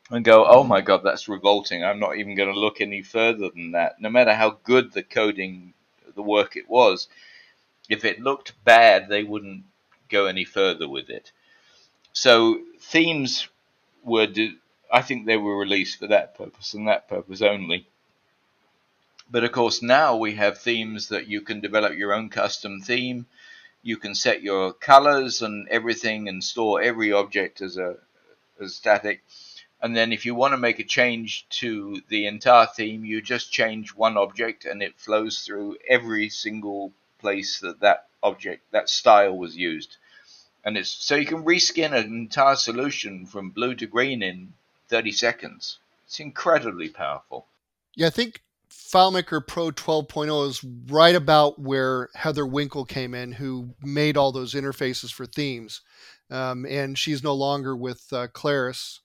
[0.10, 1.84] and go, oh my god, that's revolting.
[1.84, 4.00] I'm not even going to look any further than that.
[4.00, 5.74] No matter how good the coding,
[6.16, 7.10] the work it was,
[7.90, 9.64] if it looked bad, they wouldn't
[10.10, 11.32] go any further with it.
[12.14, 13.48] So themes
[14.04, 14.28] were,
[14.92, 17.88] I think they were released for that purpose and that purpose only.
[19.30, 23.26] But of course, now we have themes that you can develop your own custom theme.
[23.82, 27.98] You can set your colors and everything and store every object as a
[28.60, 29.24] as static.
[29.82, 33.52] And then if you want to make a change to the entire theme, you just
[33.52, 39.38] change one object and it flows through every single place that that object, that style
[39.38, 39.98] was used.
[40.64, 44.54] And it's so you can reskin an entire solution from blue to green in
[44.90, 45.78] 30 seconds.
[46.06, 47.46] It's incredibly powerful.
[47.96, 53.70] Yeah, I think FileMaker Pro 12.0 is right about where Heather Winkle came in, who
[53.82, 55.82] made all those interfaces for themes.
[56.30, 59.02] Um, and she's no longer with uh, Claris.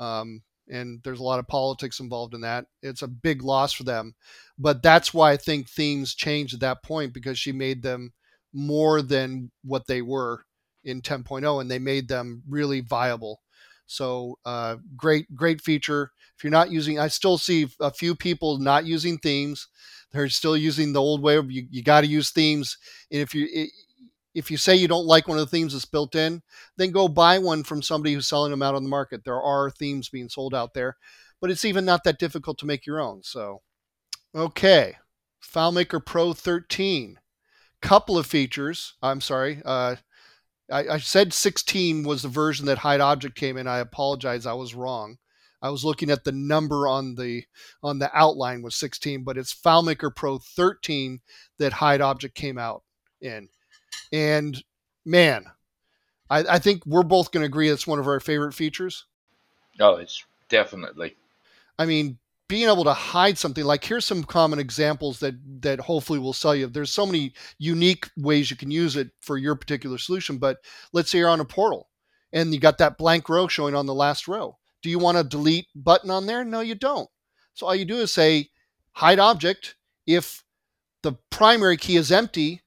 [0.00, 2.66] Um, and there's a lot of politics involved in that.
[2.82, 4.14] It's a big loss for them.
[4.58, 8.12] But that's why I think themes changed at that point because she made them
[8.52, 10.44] more than what they were
[10.84, 13.40] in 10.0 and they made them really viable.
[13.86, 16.12] So uh, great, great feature.
[16.36, 19.68] If you're not using, I still see a few people not using themes.
[20.12, 21.34] They're still using the old way.
[21.34, 22.76] You, you got to use themes.
[23.10, 23.66] And if you
[24.34, 26.42] if you say you don't like one of the themes that's built in,
[26.76, 29.24] then go buy one from somebody who's selling them out on the market.
[29.24, 30.96] There are themes being sold out there,
[31.40, 33.22] but it's even not that difficult to make your own.
[33.22, 33.62] So,
[34.34, 34.96] okay,
[35.42, 37.18] FileMaker Pro 13,
[37.80, 38.94] couple of features.
[39.02, 39.96] I'm sorry, uh,
[40.70, 43.66] I, I said 16 was the version that hide object came in.
[43.66, 45.18] I apologize, I was wrong.
[45.60, 47.44] I was looking at the number on the
[47.82, 51.20] on the outline was 16, but it's FileMaker Pro 13
[51.58, 52.82] that hide object came out
[53.20, 53.48] in.
[54.12, 54.62] And
[55.04, 55.46] man,
[56.30, 59.06] I, I think we're both going to agree it's one of our favorite features.
[59.80, 61.16] Oh, it's definitely.
[61.78, 66.18] I mean, being able to hide something like here's some common examples that that hopefully
[66.18, 66.66] will sell you.
[66.66, 70.58] There's so many unique ways you can use it for your particular solution, but
[70.92, 71.88] let's say you're on a portal
[72.32, 74.58] and you got that blank row showing on the last row.
[74.82, 76.44] Do you want a delete button on there?
[76.44, 77.08] No, you don't.
[77.54, 78.50] So all you do is say
[78.92, 79.76] hide object.
[80.06, 80.44] If
[81.02, 82.60] the primary key is empty,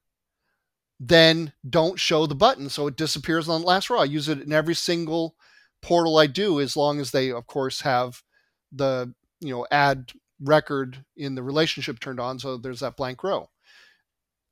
[0.99, 3.99] then don't show the button so it disappears on the last row.
[3.99, 5.35] I use it in every single
[5.81, 8.23] portal I do as long as they of course have
[8.71, 13.49] the you know add record in the relationship turned on so there's that blank row.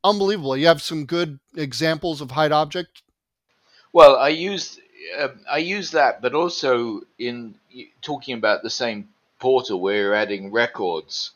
[0.03, 0.57] Unbelievable.
[0.57, 3.01] You have some good examples of hide object?
[3.93, 4.79] Well i use
[5.17, 7.55] uh, i use that but also in
[8.01, 9.09] talking about the same
[9.43, 11.31] portal where you're adding records.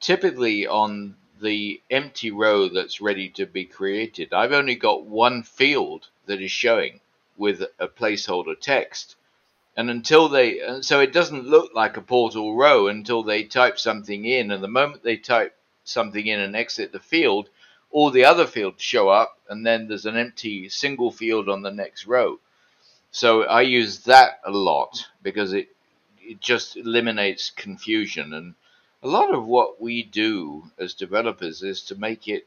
[0.00, 4.32] Typically on the empty row that's ready to be created.
[4.32, 7.00] I've only got one field that is showing
[7.36, 9.16] with a placeholder text.
[9.76, 13.78] And until they uh, so it doesn't look like a portal row until they type
[13.78, 14.50] something in.
[14.50, 17.48] And the moment they type something in and exit the field
[17.92, 21.70] all the other fields show up and then there's an empty single field on the
[21.70, 22.40] next row.
[23.10, 25.68] So i use that a lot because it
[26.18, 28.54] it just eliminates confusion and
[29.02, 32.46] a lot of what we do as developers is to make it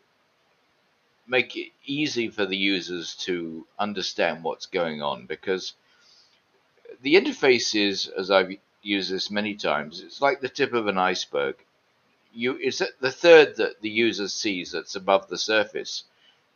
[1.27, 5.73] make it easy for the users to understand what's going on because
[7.01, 10.97] the interface is, as I've used this many times, it's like the tip of an
[10.97, 11.55] iceberg.
[12.33, 16.03] You, it's the third that the user sees that's above the surface.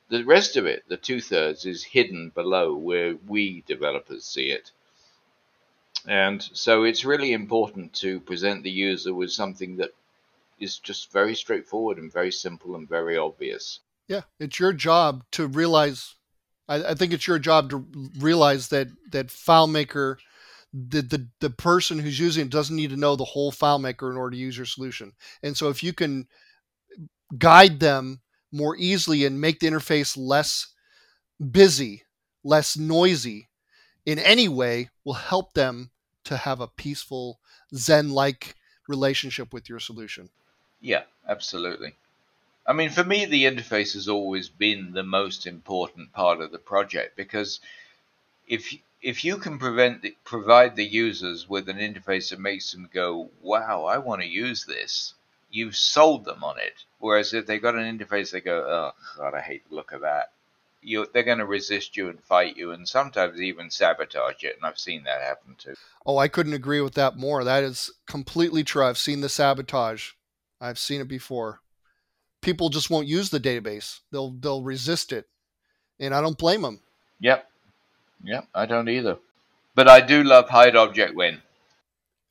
[0.09, 4.71] The rest of it, the two thirds, is hidden below where we developers see it.
[6.07, 9.91] And so it's really important to present the user with something that
[10.59, 13.79] is just very straightforward and very simple and very obvious.
[14.07, 16.15] Yeah, it's your job to realize.
[16.67, 17.85] I, think it's your job to
[18.19, 20.17] realize that that FileMaker
[20.71, 24.17] the, the the person who's using it doesn't need to know the whole FileMaker in
[24.17, 25.13] order to use your solution.
[25.41, 26.27] And so if you can
[27.37, 30.67] guide them more easily and make the interface less
[31.51, 32.03] busy,
[32.43, 33.48] less noisy
[34.09, 35.91] in any way will help them
[36.23, 37.39] to have a peaceful
[37.75, 38.55] zen-like
[38.87, 40.29] relationship with your solution.
[40.81, 41.93] Yeah, absolutely.
[42.65, 46.57] I mean, for me, the interface has always been the most important part of the
[46.57, 47.59] project because
[48.47, 52.89] if if you can prevent the, provide the users with an interface that makes them
[52.91, 55.13] go, "Wow, I want to use this,"
[55.51, 56.83] you've sold them on it.
[56.97, 60.01] Whereas if they got an interface, they go, "Oh God, I hate the look of
[60.01, 60.31] that."
[60.81, 64.55] You, they're going to resist you and fight you, and sometimes even sabotage it.
[64.55, 65.75] And I've seen that happen too.
[66.05, 67.43] Oh, I couldn't agree with that more.
[67.43, 68.85] That is completely true.
[68.85, 70.11] I've seen the sabotage.
[70.61, 71.59] I've seen it before.
[72.41, 73.99] People just won't use the database.
[74.11, 75.27] They'll they'll resist it,
[75.99, 76.79] and I don't blame them.
[77.19, 77.49] Yep.
[78.23, 79.17] yep I don't either.
[79.75, 81.41] But I do love hide object when.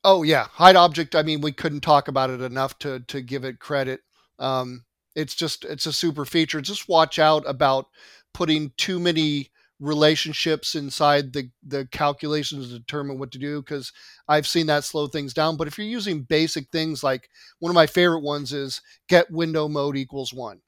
[0.04, 1.14] Oh yeah, hide object.
[1.14, 4.00] I mean, we couldn't talk about it enough to to give it credit.
[4.38, 4.84] Um,
[5.14, 6.60] it's just it's a super feature.
[6.60, 7.86] Just watch out about
[8.32, 13.92] putting too many relationships inside the the calculations to determine what to do because
[14.26, 15.56] I've seen that slow things down.
[15.56, 19.68] But if you're using basic things like one of my favorite ones is get window
[19.68, 20.62] mode equals one.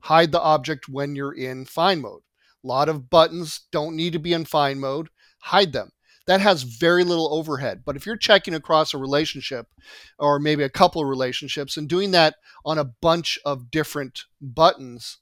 [0.00, 2.20] Hide the object when you're in find mode.
[2.62, 5.08] A lot of buttons don't need to be in find mode.
[5.40, 5.90] Hide them.
[6.26, 7.82] that has very little overhead.
[7.86, 9.66] But if you're checking across a relationship
[10.18, 12.34] or maybe a couple of relationships and doing that
[12.66, 15.18] on a bunch of different buttons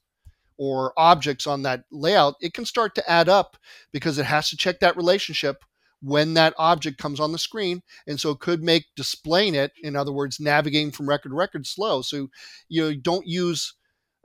[0.57, 3.57] or objects on that layout, it can start to add up
[3.91, 5.63] because it has to check that relationship
[6.01, 7.81] when that object comes on the screen.
[8.05, 11.65] And so it could make displaying it, in other words, navigating from record to record
[11.65, 12.01] slow.
[12.01, 12.29] So
[12.69, 13.73] you know, don't use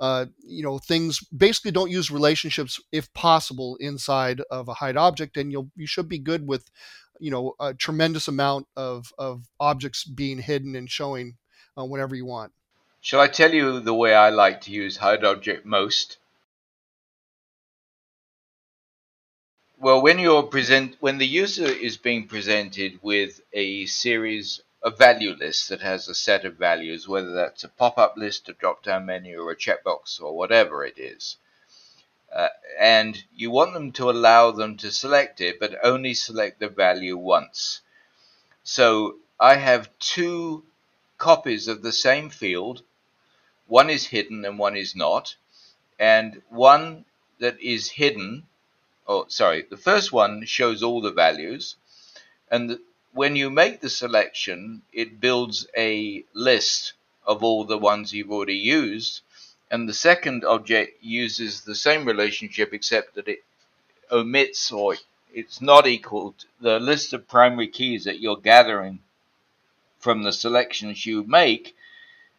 [0.03, 5.37] uh, you know things basically don't use relationships if possible inside of a hide object
[5.37, 6.69] and you'll you should be good with
[7.21, 11.37] you know a tremendous amount of of objects being hidden and showing
[11.79, 12.51] uh, whenever you want
[13.01, 16.19] shall i tell you the way i like to use hide object most
[19.83, 25.35] well, when you're present, when the user is being presented with a series of value
[25.35, 29.41] lists that has a set of values, whether that's a pop-up list, a drop-down menu,
[29.41, 31.37] or a checkbox, or whatever it is,
[32.33, 32.47] uh,
[32.79, 37.17] and you want them to allow them to select it, but only select the value
[37.17, 37.81] once.
[38.63, 40.63] So I have two
[41.19, 42.83] copies of the same field.
[43.67, 45.35] One is hidden and one is not.
[45.99, 47.05] And one
[47.41, 48.47] that is hidden
[49.07, 51.77] oh sorry, the first one shows all the values,
[52.51, 52.81] and the,
[53.13, 56.95] when you make the selection, it builds a list
[57.27, 59.21] of all the ones you've already used,
[59.71, 63.43] and the second object uses the same relationship except that it
[64.11, 64.97] omits or
[65.35, 68.99] it's not equal to the list of primary keys that you're gathering
[69.99, 71.75] from the selections you make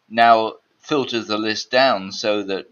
[0.08, 2.66] now filters the list down so that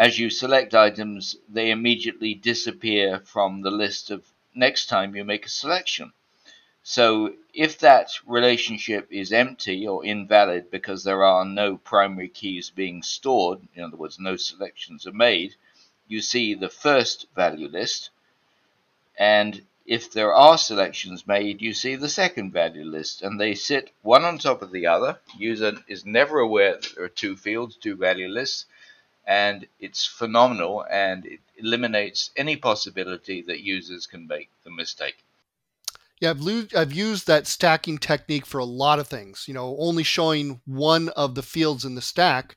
[0.00, 5.44] as you select items, they immediately disappear from the list of next time you make
[5.44, 6.10] a selection.
[6.82, 13.02] So if that relationship is empty or invalid because there are no primary keys being
[13.02, 15.54] stored, in other words, no selections are made,
[16.08, 18.08] you see the first value list.
[19.18, 23.90] And if there are selections made, you see the second value list, and they sit
[24.00, 25.18] one on top of the other.
[25.36, 28.64] User is never aware that there are two fields, two value lists,
[29.30, 35.22] and it's phenomenal and it eliminates any possibility that users can make the mistake.
[36.20, 39.44] Yeah, I've, lo- I've used that stacking technique for a lot of things.
[39.46, 42.56] You know, only showing one of the fields in the stack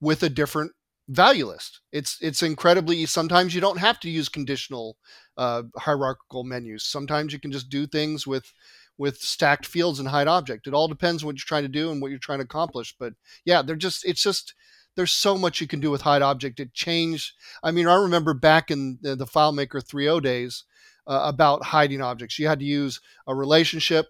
[0.00, 0.70] with a different
[1.08, 1.80] value list.
[1.90, 3.04] It's it's incredibly.
[3.04, 4.96] Sometimes you don't have to use conditional
[5.36, 6.84] uh, hierarchical menus.
[6.84, 8.52] Sometimes you can just do things with
[8.98, 10.68] with stacked fields and hide object.
[10.68, 12.94] It all depends what you're trying to do and what you're trying to accomplish.
[12.96, 14.54] But yeah, they're just it's just
[14.98, 16.58] there's so much you can do with hide object.
[16.58, 17.34] It changed.
[17.62, 20.64] I mean, I remember back in the, the FileMaker 3.0 days
[21.06, 22.36] uh, about hiding objects.
[22.36, 24.08] You had to use a relationship,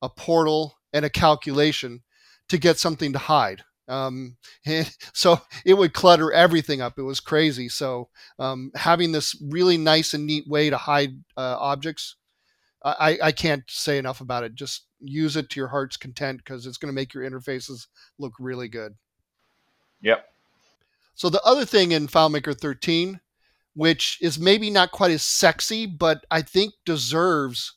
[0.00, 2.02] a portal, and a calculation
[2.50, 3.64] to get something to hide.
[3.88, 4.36] Um,
[5.12, 6.96] so it would clutter everything up.
[6.96, 7.68] It was crazy.
[7.68, 12.14] So um, having this really nice and neat way to hide uh, objects,
[12.84, 14.54] I, I can't say enough about it.
[14.54, 17.88] Just use it to your heart's content because it's going to make your interfaces
[18.20, 18.94] look really good.
[20.02, 20.26] Yep.
[21.14, 23.20] So the other thing in FileMaker 13,
[23.74, 27.74] which is maybe not quite as sexy, but I think deserves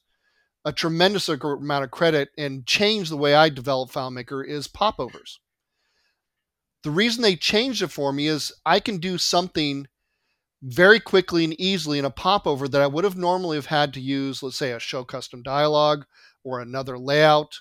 [0.66, 5.40] a tremendous amount of credit and changed the way I develop FileMaker, is popovers.
[6.84, 9.88] The reason they changed it for me is I can do something
[10.62, 14.02] very quickly and easily in a popover that I would have normally have had to
[14.02, 16.04] use, let's say, a show custom dialog
[16.44, 17.60] or another layout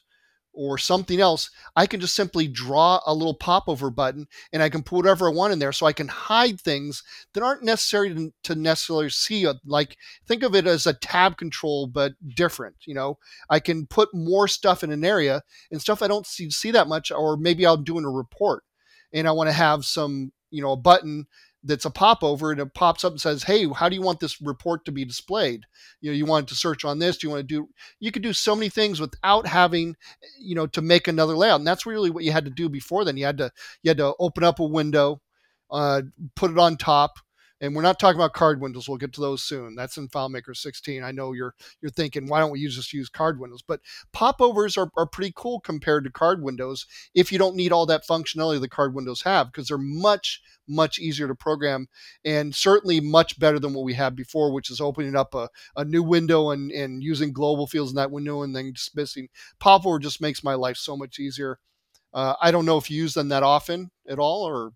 [0.54, 4.82] or something else, I can just simply draw a little popover button and I can
[4.82, 8.32] put whatever I want in there so I can hide things that aren't necessary to,
[8.44, 9.46] to necessarily see.
[9.46, 12.76] Uh, like, think of it as a tab control, but different.
[12.86, 16.50] You know, I can put more stuff in an area and stuff I don't see,
[16.50, 18.64] see that much, or maybe I'm doing a report
[19.12, 21.26] and I want to have some, you know, a button
[21.64, 24.40] that's a popover and it pops up and says, "Hey, how do you want this
[24.40, 25.64] report to be displayed?
[26.00, 27.16] You know, you want to search on this?
[27.16, 27.68] Do you want to do?
[28.00, 29.96] You could do so many things without having,
[30.40, 31.60] you know, to make another layout.
[31.60, 33.04] And that's really what you had to do before.
[33.04, 35.20] Then you had to you had to open up a window,
[35.70, 36.02] uh,
[36.36, 37.12] put it on top,
[37.62, 38.88] and we're not talking about card windows.
[38.88, 39.76] We'll get to those soon.
[39.76, 41.04] That's in FileMaker 16.
[41.04, 43.62] I know you're you're thinking, why don't we just use card windows?
[43.62, 43.80] But
[44.12, 48.06] popovers are, are pretty cool compared to card windows if you don't need all that
[48.06, 51.86] functionality the card windows have, because they're much, much easier to program
[52.24, 55.84] and certainly much better than what we had before, which is opening up a, a
[55.84, 59.28] new window and, and using global fields in that window and then dismissing.
[59.60, 61.60] Popover just makes my life so much easier.
[62.12, 64.72] Uh, I don't know if you use them that often at all or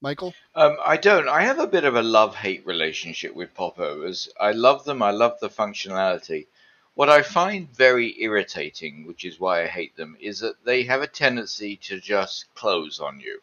[0.00, 0.34] Michael?
[0.54, 1.28] Um, I don't.
[1.28, 4.28] I have a bit of a love hate relationship with popovers.
[4.40, 6.46] I love them, I love the functionality.
[6.94, 11.02] What I find very irritating, which is why I hate them, is that they have
[11.02, 13.40] a tendency to just close on you.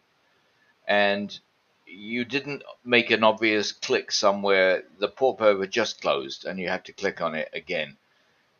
[0.87, 1.37] And
[1.87, 6.93] you didn't make an obvious click somewhere, the popover just closed and you have to
[6.93, 7.97] click on it again.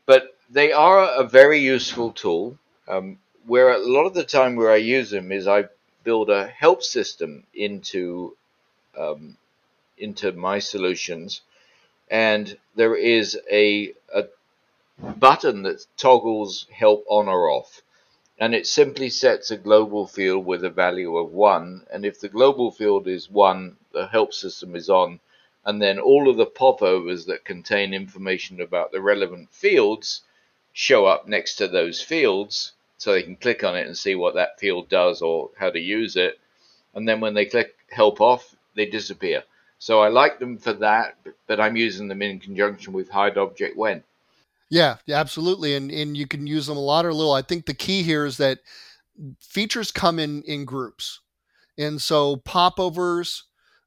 [0.06, 2.58] but they are a very useful tool.
[2.88, 5.66] Um, where a lot of the time where I use them is I
[6.06, 8.38] build a help system into
[8.97, 9.36] um,
[9.97, 11.41] into my solutions,
[12.10, 14.26] and there is a, a
[14.99, 17.82] button that toggles help on or off.
[18.38, 22.30] And it simply sets a global field with a value of 1 and if the
[22.30, 25.22] global field is 1 the help system is on.
[25.64, 30.22] And then all of the popovers that contain information about the relevant fields
[30.74, 34.36] show up next to those fields so they can click on it and see what
[34.36, 36.39] that field does or how to use it.
[36.93, 39.43] And then when they click help off they disappear.
[39.80, 41.18] So I like them for that
[41.48, 44.04] but I'm using them in conjunction with hide object when.
[44.70, 47.34] Yeah, absolutely, and and you can use them a lot or a little.
[47.34, 48.60] I think the key here is that
[49.39, 51.22] features come in in groups,
[51.78, 53.43] and so popovers,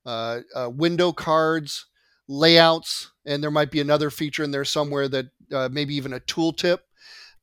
[0.07, 1.87] uh, uh, window cards,
[2.29, 6.21] layouts, and there might be another feature in there somewhere that uh, maybe even a
[6.21, 6.79] tooltip,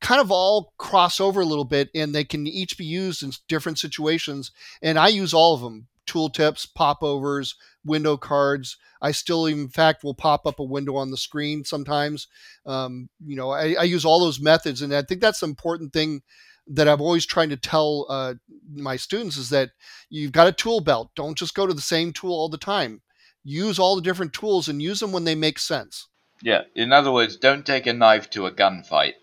[0.01, 3.31] kind of all cross over a little bit, and they can each be used in
[3.47, 4.51] different situations.
[4.81, 8.77] And I use all of them: tooltips, popovers, window cards.
[9.01, 12.27] I still, in fact, will pop up a window on the screen sometimes.
[12.65, 15.93] Um, you know, I, I, use all those methods, and I think that's an important
[15.93, 16.23] thing
[16.67, 18.33] that I'm always trying to tell uh,
[18.73, 19.71] my students is that
[20.09, 21.11] you've got a tool belt.
[21.15, 23.01] Don't just go to the same tool all the time.
[23.43, 26.07] Use all the different tools and use them when they make sense.
[26.41, 26.63] Yeah.
[26.75, 29.13] In other words, don't take a knife to a gunfight.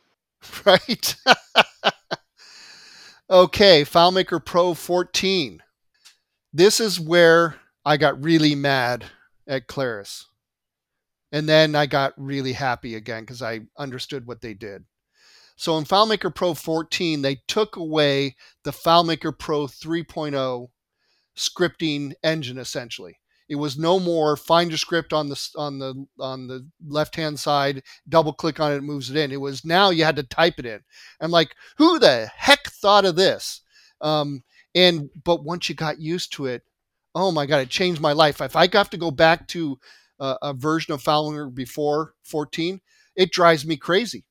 [0.65, 1.17] Right.
[3.31, 5.63] okay, FileMaker Pro 14.
[6.53, 9.07] This is where I got really mad
[9.47, 10.27] at Claris.
[11.33, 14.85] And then I got really happy again because I understood what they did.
[15.57, 20.69] So in FileMaker Pro 14, they took away the FileMaker Pro 3.0
[21.37, 23.19] scripting engine essentially.
[23.49, 27.39] It was no more find your script on the on the on the left hand
[27.39, 29.33] side, double click on it, moves it in.
[29.33, 30.81] It was now you had to type it in.
[31.21, 33.61] I'm like, who the heck thought of this?
[34.01, 34.43] Um,
[34.75, 36.63] and but once you got used to it,
[37.15, 38.41] oh my god, it changed my life.
[38.41, 39.79] If I have to go back to
[40.19, 42.81] uh, a version of FileMaker before 14,
[43.17, 44.25] it drives me crazy.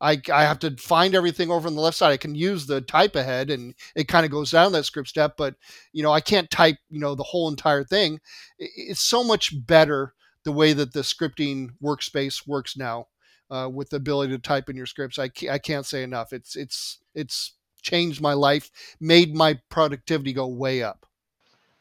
[0.00, 2.12] I, I have to find everything over on the left side.
[2.12, 5.34] I can use the type ahead and it kind of goes down that script step,
[5.36, 5.56] but
[5.92, 8.20] you know, I can't type, you know, the whole entire thing.
[8.58, 13.08] It's so much better the way that the scripting workspace works now
[13.50, 15.18] uh, with the ability to type in your scripts.
[15.18, 16.32] I, I can't say enough.
[16.32, 18.70] It's, it's, it's changed my life,
[19.00, 21.06] made my productivity go way up.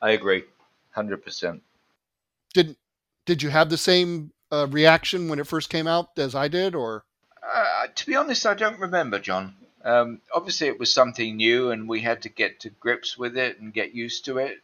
[0.02, 0.44] I agree,
[0.92, 1.62] hundred percent.
[2.54, 2.78] Did
[3.26, 6.74] Did you have the same uh, reaction when it first came out as I did,
[6.74, 7.04] or?
[7.52, 9.56] Uh, to be honest, I don't remember, John.
[9.84, 13.60] Um, obviously, it was something new, and we had to get to grips with it
[13.60, 14.62] and get used to it.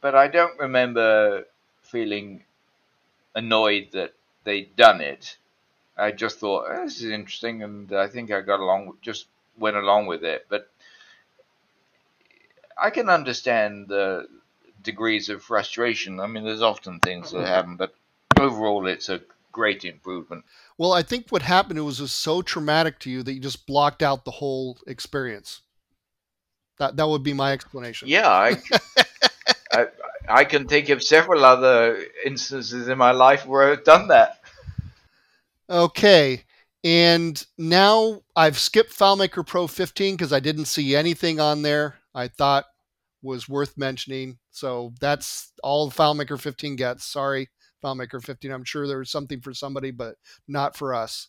[0.00, 1.44] But I don't remember
[1.82, 2.44] feeling
[3.34, 4.12] annoyed that
[4.44, 5.36] they'd done it.
[5.96, 9.26] I just thought oh, this is interesting, and I think I got along, just
[9.56, 10.46] went along with it.
[10.48, 10.70] But
[12.80, 14.28] I can understand the
[14.82, 16.20] degrees of frustration.
[16.20, 17.94] I mean, there's often things that happen, but
[18.38, 19.20] overall, it's a
[19.58, 20.44] great improvement.
[20.78, 23.66] Well, I think what happened it was just so traumatic to you that you just
[23.66, 25.62] blocked out the whole experience.
[26.78, 28.06] That that would be my explanation.
[28.06, 28.56] Yeah, I,
[29.72, 29.86] I,
[30.28, 34.38] I can think of several other instances in my life where I've done that.
[35.68, 36.44] Okay,
[36.84, 41.96] and now I've skipped FileMaker Pro 15 because I didn't see anything on there.
[42.14, 42.64] I thought
[43.22, 44.38] was worth mentioning.
[44.52, 47.04] So that's all FileMaker 15 gets.
[47.04, 47.48] Sorry,
[47.82, 48.50] FileMaker 15.
[48.50, 50.16] I'm sure there was something for somebody, but
[50.46, 51.28] not for us.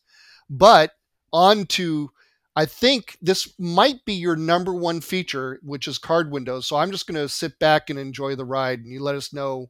[0.50, 0.91] But
[1.32, 2.12] on to,
[2.56, 6.68] I think this might be your number one feature, which is card windows.
[6.68, 9.34] So I'm just going to sit back and enjoy the ride, and you let us
[9.34, 9.70] know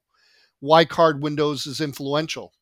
[0.60, 2.54] why card windows is influential.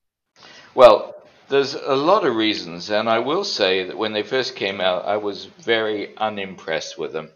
[0.76, 1.16] Well,
[1.50, 5.06] there's a lot of reasons, and I will say that when they first came out,
[5.06, 7.30] I was very unimpressed with them.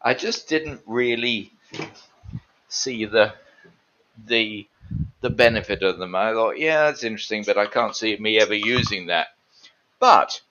[0.00, 1.52] I just didn't really
[2.68, 3.34] see the
[4.26, 4.66] the
[5.24, 6.14] the benefit of them.
[6.14, 9.28] I thought, yeah, that's interesting, but I can't see me ever using that.
[9.98, 10.42] But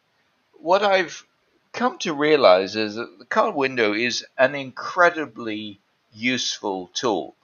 [0.53, 1.27] what I've
[1.73, 5.79] come to realize is that the card window is an incredibly
[6.11, 7.35] useful tool.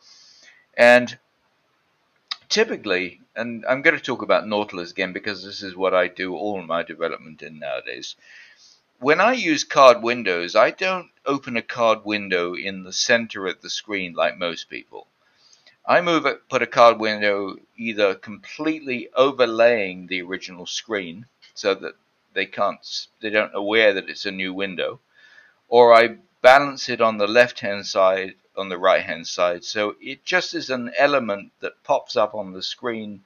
[0.76, 1.20] And
[2.50, 6.36] typically, and I'm going to talk about Nautilus again because this is what I do
[6.36, 8.16] all my development in nowadays
[9.00, 13.62] when I use card windows, I don't open a card window in the center of
[13.62, 15.08] the screen like most people.
[15.90, 21.26] I move it, put a card window either completely overlaying the original screen
[21.56, 21.96] so that
[22.36, 25.00] they can't, they don't aware that it's a new window,
[25.68, 29.96] or I balance it on the left hand side, on the right hand side, so
[30.00, 33.24] it just is an element that pops up on the screen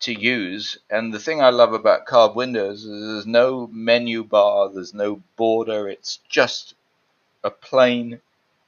[0.00, 0.78] to use.
[0.88, 5.22] And the thing I love about card windows is there's no menu bar, there's no
[5.36, 5.90] border.
[5.90, 6.74] It's just
[7.44, 8.22] a plain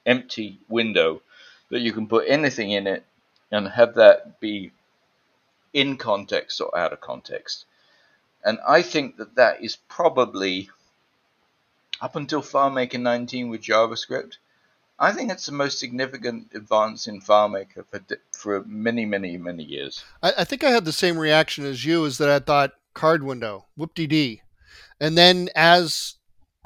[0.05, 1.23] empty window
[1.71, 3.05] that you can put anything in it
[3.51, 4.73] and have that be
[5.73, 7.65] in context or out of context.
[8.45, 10.71] And I think that that is probably
[12.01, 14.37] up until FileMaker 19 with JavaScript.
[14.99, 18.01] I think it's the most significant advance in FileMaker for,
[18.33, 20.05] for many, many, many years.
[20.23, 23.23] I, I think I had the same reaction as you, is that I thought card
[23.23, 24.43] window, whoop-de-dee.
[25.01, 26.15] And then as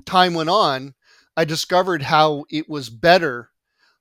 [0.05, 0.95] time went on,
[1.37, 3.51] I discovered how it was better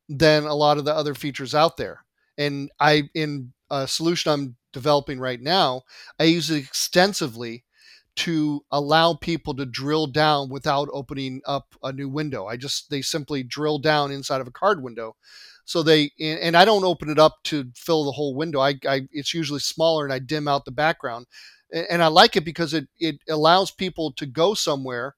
[0.10, 2.04] than a lot of the other features out there.
[2.38, 5.84] And I, in a solution I'm developing right now,
[6.20, 7.64] I use it extensively
[8.18, 12.46] to allow people to drill down without opening up a new window.
[12.46, 15.16] I just they simply drill down inside of a card window.
[15.66, 18.60] So they and I don't open it up to fill the whole window.
[18.60, 21.28] I, I it's usually smaller and I dim out the background.
[21.72, 25.16] And I like it because it it allows people to go somewhere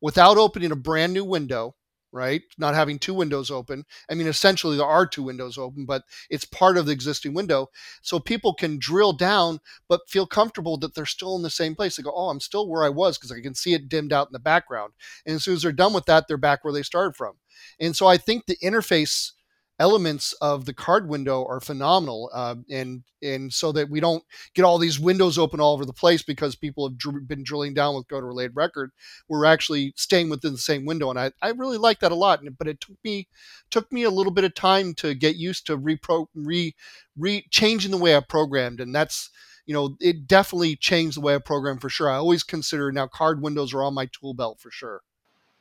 [0.00, 1.74] without opening a brand new window
[2.16, 2.42] right?
[2.58, 3.84] Not having two windows open.
[4.10, 7.68] I mean, essentially there are two windows open, but it's part of the existing window.
[8.02, 11.96] So people can drill down, but feel comfortable that they're still in the same place.
[11.96, 14.28] They go, oh, I'm still where I was because I can see it dimmed out
[14.28, 14.94] in the background.
[15.24, 17.34] And as soon as they're done with that, they're back where they started from.
[17.78, 19.32] And so I think the interface
[19.78, 24.22] elements of the card window are phenomenal, uh, and and so that we don't
[24.54, 27.74] get all these windows open all over the place because people have dr- been drilling
[27.74, 28.90] down with go to related record.
[29.28, 32.40] We're actually staying within the same window, and I, I really like that a lot.
[32.58, 33.28] But it took me
[33.70, 36.74] took me a little bit of time to get used to repro re
[37.16, 39.30] re changing the way I programmed, and that's
[39.66, 42.10] you know it definitely changed the way I program for sure.
[42.10, 45.02] I always consider now card windows are on my tool belt for sure.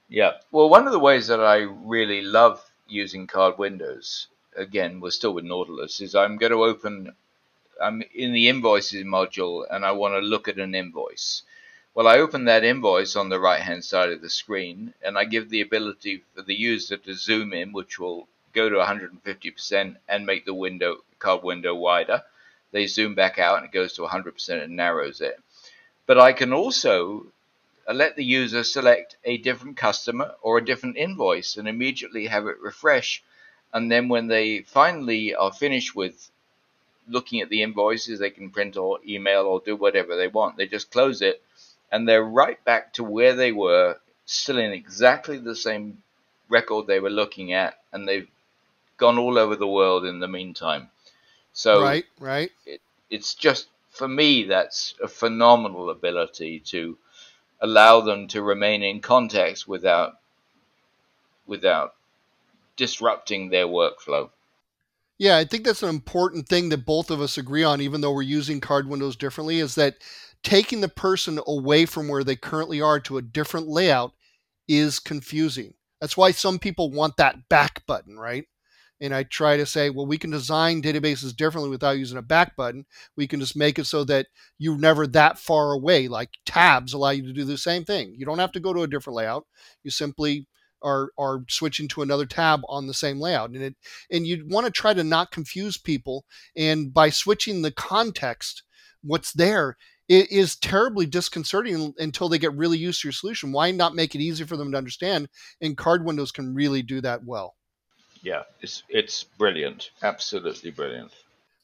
[0.08, 5.12] Yeah, well, one of the ways that I really love using card windows, again, we're
[5.12, 7.16] still with Nautilus, is I'm going to open,
[7.82, 11.44] I'm in the invoices module and I want to look at an invoice.
[11.94, 15.26] Well, I open that invoice on the right hand side of the screen and I
[15.26, 20.26] give the ability for the user to zoom in, which will go to 150% and
[20.26, 22.24] make the window card window wider.
[22.72, 25.40] They zoom back out and it goes to 100% and narrows it.
[26.06, 27.28] But I can also
[27.88, 32.48] uh, let the user select a different customer or a different invoice and immediately have
[32.48, 33.24] it refresh.
[33.74, 36.30] And then when they finally are finished with
[37.08, 40.58] looking at the invoices, they can print or email or do whatever they want.
[40.58, 41.42] They just close it
[41.92, 46.02] and they're right back to where they were, still in exactly the same
[46.50, 48.28] record they were looking at, and they've
[48.98, 50.90] gone all over the world in the meantime.
[51.54, 52.52] So right, right.
[52.66, 56.98] It, it's just for me that's a phenomenal ability to
[57.66, 60.14] allow them to remain in context without
[61.46, 61.94] without
[62.76, 64.30] disrupting their workflow.
[65.18, 68.12] Yeah, I think that's an important thing that both of us agree on, even though
[68.12, 69.96] we're using card windows differently, is that
[70.44, 74.14] taking the person away from where they currently are to a different layout
[74.68, 75.74] is confusing.
[76.02, 78.46] That's why some people want that back button, right?
[79.02, 82.56] And I try to say, well, we can design databases differently without using a back
[82.56, 82.86] button.
[83.18, 84.28] We can just make it so that
[84.58, 86.08] you're never that far away.
[86.08, 88.16] Like tabs allow you to do the same thing.
[88.18, 89.46] You don't have to go to a different layout.
[89.84, 90.48] You simply
[90.82, 93.50] are are switching to another tab on the same layout.
[93.50, 93.76] And it
[94.10, 96.26] and you want to try to not confuse people.
[96.56, 98.64] And by switching the context,
[99.04, 99.78] what's there
[100.08, 103.52] it is terribly disconcerting until they get really used to your solution.
[103.52, 105.30] Why not make it easy for them to understand?
[105.62, 107.56] And card windows can really do that well
[108.26, 111.12] yeah, it's it's brilliant, absolutely brilliant.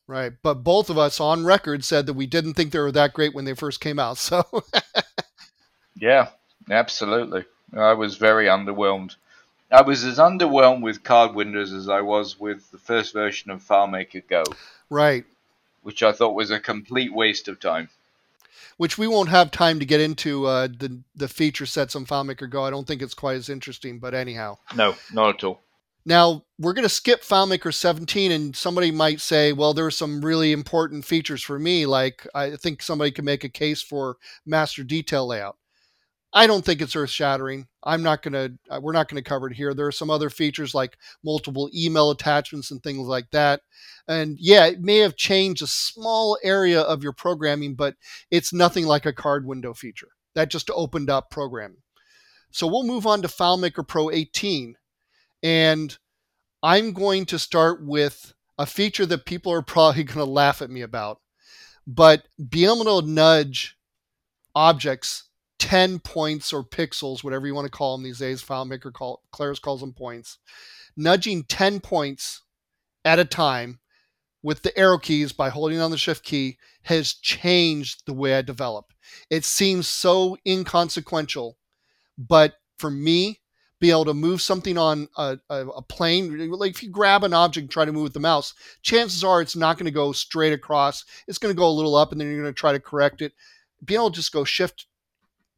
[0.06, 3.14] Right, but both of us on record said that we didn't think they were that
[3.14, 4.18] great when they first came out.
[4.18, 4.44] So,
[5.96, 6.30] yeah,
[6.70, 7.46] absolutely.
[7.76, 9.16] I was very underwhelmed.
[9.72, 13.64] I was as underwhelmed with card windows as I was with the first version of
[13.64, 14.44] FileMaker Go.
[14.90, 15.26] Right.
[15.82, 17.90] Which I thought was a complete waste of time.
[18.78, 22.48] Which we won't have time to get into uh, the the feature sets on FileMaker
[22.48, 22.66] Go.
[22.66, 24.58] I don't think it's quite as interesting, but anyhow.
[24.76, 25.62] No, not at all.
[26.06, 30.26] Now, we're going to skip FileMaker 17, and somebody might say, well, there are some
[30.26, 31.86] really important features for me.
[31.86, 35.58] Like, I think somebody could make a case for master detail layout.
[36.34, 37.68] I don't think it's earth shattering.
[37.84, 39.74] I'm not going to, uh, we're not going to cover it here.
[39.74, 43.62] There are some other features like multiple email attachments and things like that.
[44.08, 47.96] And yeah, it may have changed a small area of your programming, but
[48.30, 50.08] it's nothing like a card window feature.
[50.34, 51.82] That just opened up programming.
[52.52, 54.76] So we'll move on to FileMaker Pro 18
[55.44, 55.98] and
[56.64, 60.70] I'm going to start with a feature that people are probably going to laugh at
[60.70, 61.20] me about.
[61.88, 63.78] But being able to nudge
[64.54, 65.30] objects
[65.60, 69.60] 10 points or pixels, whatever you want to call them these days, FileMaker call, Claris
[69.60, 70.38] calls them points,
[70.96, 72.44] nudging 10 points
[73.06, 73.80] at a time
[74.44, 78.42] with the arrow keys by holding on the shift key has changed the way I
[78.42, 78.92] develop.
[79.30, 81.58] It seems so inconsequential,
[82.18, 83.42] but for me,
[83.82, 87.64] be able to move something on a, a, plane, like if you grab an object
[87.64, 88.54] and try to move with the mouse,
[88.84, 91.04] chances are it's not going to go straight across.
[91.28, 93.24] It's going to go a little up, and then you're going to try to correct
[93.24, 93.34] it.
[93.84, 94.86] Being able to just go shift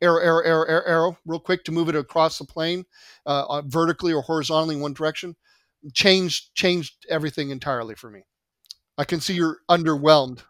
[0.01, 2.85] arrow, arrow, arrow, arrow, arrow, real quick to move it across the plane,
[3.25, 5.35] uh, uh vertically or horizontally in one direction,
[5.93, 8.23] changed changed everything entirely for me.
[8.97, 10.43] I can see you're underwhelmed.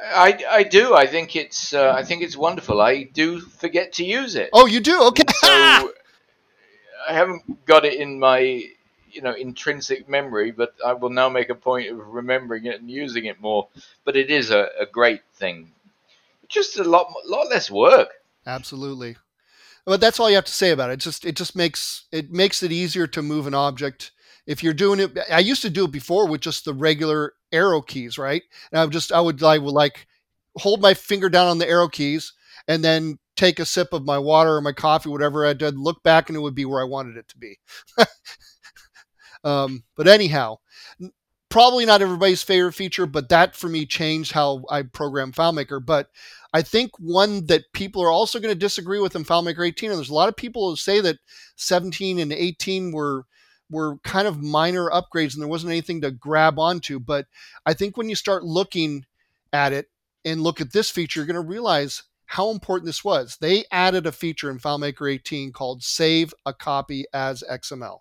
[0.00, 0.94] I, I do.
[0.94, 2.80] I think it's uh, I think it's wonderful.
[2.80, 4.50] I do forget to use it.
[4.52, 5.02] Oh, you do?
[5.08, 5.24] Okay.
[5.40, 5.90] so
[7.08, 8.38] I haven't got it in my
[9.10, 12.90] you know intrinsic memory, but I will now make a point of remembering it and
[12.90, 13.68] using it more.
[14.04, 15.72] But it is a, a great thing.
[16.48, 18.08] Just a lot lot less work.
[18.46, 19.16] Absolutely.
[19.84, 20.94] But that's all you have to say about it.
[20.94, 21.00] it.
[21.00, 24.12] Just it just makes it makes it easier to move an object
[24.46, 27.82] if you're doing it i used to do it before with just the regular arrow
[27.82, 30.06] keys right and i would just i would i would like
[30.56, 32.32] hold my finger down on the arrow keys
[32.68, 36.02] and then take a sip of my water or my coffee whatever i did look
[36.02, 37.58] back and it would be where i wanted it to be
[39.44, 40.56] um, but anyhow
[41.48, 46.08] probably not everybody's favorite feature but that for me changed how i program FileMaker but
[46.56, 49.98] I think one that people are also going to disagree with in FileMaker 18, and
[49.98, 51.18] there's a lot of people who say that
[51.56, 53.26] 17 and 18 were
[53.68, 56.98] were kind of minor upgrades and there wasn't anything to grab onto.
[56.98, 57.26] But
[57.66, 59.04] I think when you start looking
[59.52, 59.90] at it
[60.24, 63.36] and look at this feature, you're going to realize how important this was.
[63.40, 68.00] They added a feature in FileMaker 18 called Save a Copy as XML.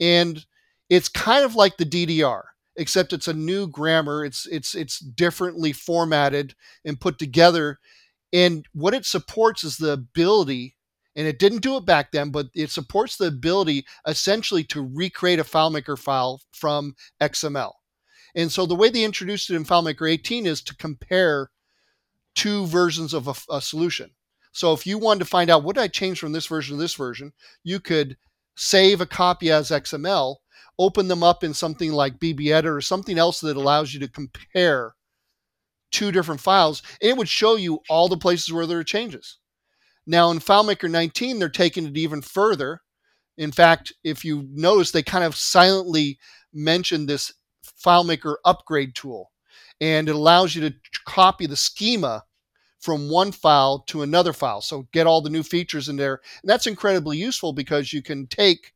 [0.00, 0.44] And
[0.88, 2.42] it's kind of like the DDR,
[2.76, 4.24] except it's a new grammar.
[4.24, 7.78] It's it's it's differently formatted and put together.
[8.32, 10.76] And what it supports is the ability
[11.14, 15.38] and it didn't do it back then, but it supports the ability essentially to recreate
[15.38, 17.72] a FileMaker file from XML.
[18.34, 21.50] And so the way they introduced it in FileMaker 18 is to compare
[22.34, 24.10] two versions of a, a solution.
[24.52, 26.94] So if you wanted to find out what I change from this version to this
[26.94, 27.32] version,
[27.64, 28.16] you could
[28.54, 30.36] save a copy as XML,
[30.78, 34.94] open them up in something like BBEdit or something else that allows you to compare
[35.90, 39.38] two different files, and it would show you all the places where there are changes.
[40.06, 42.82] Now in FileMaker 19, they're taking it even further.
[43.38, 46.18] In fact, if you notice, they kind of silently
[46.52, 47.32] mentioned this
[47.84, 49.31] FileMaker upgrade tool,
[49.82, 50.74] and it allows you to
[51.04, 52.22] copy the schema
[52.78, 54.60] from one file to another file.
[54.60, 56.20] So get all the new features in there.
[56.40, 58.72] And that's incredibly useful because you can take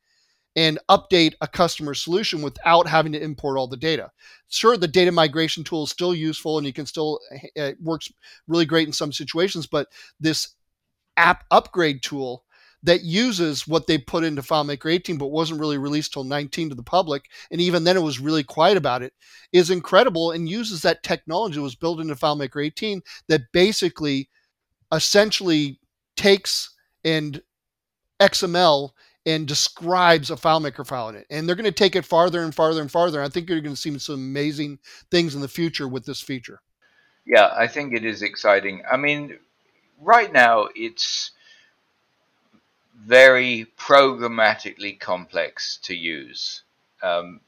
[0.57, 4.11] and update a customer solution without having to import all the data.
[4.49, 7.21] Sure, the data migration tool is still useful and you can still,
[7.55, 8.11] it works
[8.49, 9.87] really great in some situations, but
[10.19, 10.55] this
[11.17, 12.43] app upgrade tool
[12.83, 16.75] that uses what they put into FileMaker 18, but wasn't really released till 19 to
[16.75, 17.25] the public.
[17.51, 19.13] And even then, it was really quiet about it.
[19.53, 24.29] Is incredible and uses that technology that was built into FileMaker 18 that basically,
[24.93, 25.81] essentially
[26.17, 26.75] takes
[27.05, 27.43] and
[28.21, 28.91] XML
[29.25, 31.27] and describes a FileMaker file in it.
[31.31, 33.21] And they're going to take it farther and farther and farther.
[33.21, 34.79] I think you're going to see some amazing
[35.11, 36.61] things in the future with this feature.
[37.27, 38.83] Yeah, I think it is exciting.
[38.91, 39.37] I mean,
[40.01, 41.33] right now it's
[42.97, 46.63] very programmatically complex to use.
[47.03, 47.41] Um,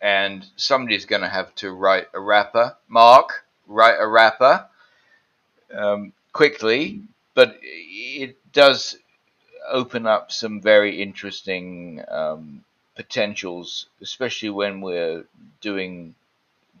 [0.00, 4.66] and somebody's going to have to write a wrapper, Mark, write a wrapper
[5.72, 7.02] um, quickly,
[7.34, 8.98] but it does
[9.70, 12.64] open up some very interesting um,
[12.96, 15.24] potentials, especially when we're
[15.60, 16.14] doing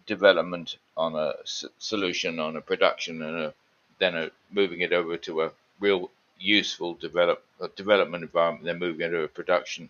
[0.06, 1.34] development on a
[1.78, 3.54] solution, on a production, and a
[3.98, 7.44] then a, moving it over to a real useful develop
[7.76, 9.88] development environment, they're moving into a production.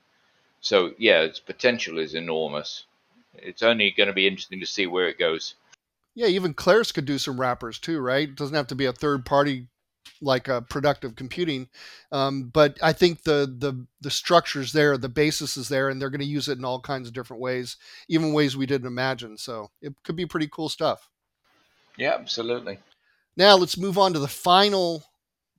[0.61, 2.85] So yeah, its potential is enormous.
[3.35, 5.55] It's only going to be interesting to see where it goes.
[6.15, 8.29] Yeah, even Claris could do some wrappers too, right?
[8.29, 9.69] It doesn't have to be a third party
[10.21, 11.69] like a productive computing.
[12.13, 16.11] Um, but I think the the the structure's there, the basis is there, and they're
[16.11, 17.77] going to use it in all kinds of different ways,
[18.09, 19.37] even ways we didn't imagine.
[19.37, 21.09] So it could be pretty cool stuff.
[21.97, 22.79] Yeah, absolutely.
[23.37, 25.05] Now let's move on to the final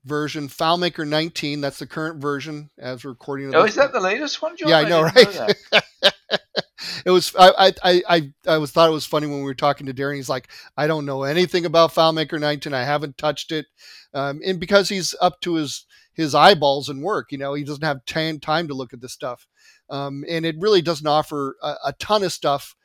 [0.05, 1.61] version, FileMaker 19.
[1.61, 3.53] That's the current version as we're recording.
[3.55, 4.69] Oh, is that the latest one, John?
[4.69, 5.35] Yeah, I know, I right?
[5.35, 5.79] Know
[7.05, 7.33] it was.
[7.37, 10.15] I, I I I was thought it was funny when we were talking to Darren.
[10.15, 12.73] He's like, I don't know anything about FileMaker 19.
[12.73, 13.65] I haven't touched it,
[14.13, 17.83] um, and because he's up to his his eyeballs in work, you know, he doesn't
[17.83, 19.47] have t- time to look at this stuff,
[19.89, 22.75] um, and it really doesn't offer a, a ton of stuff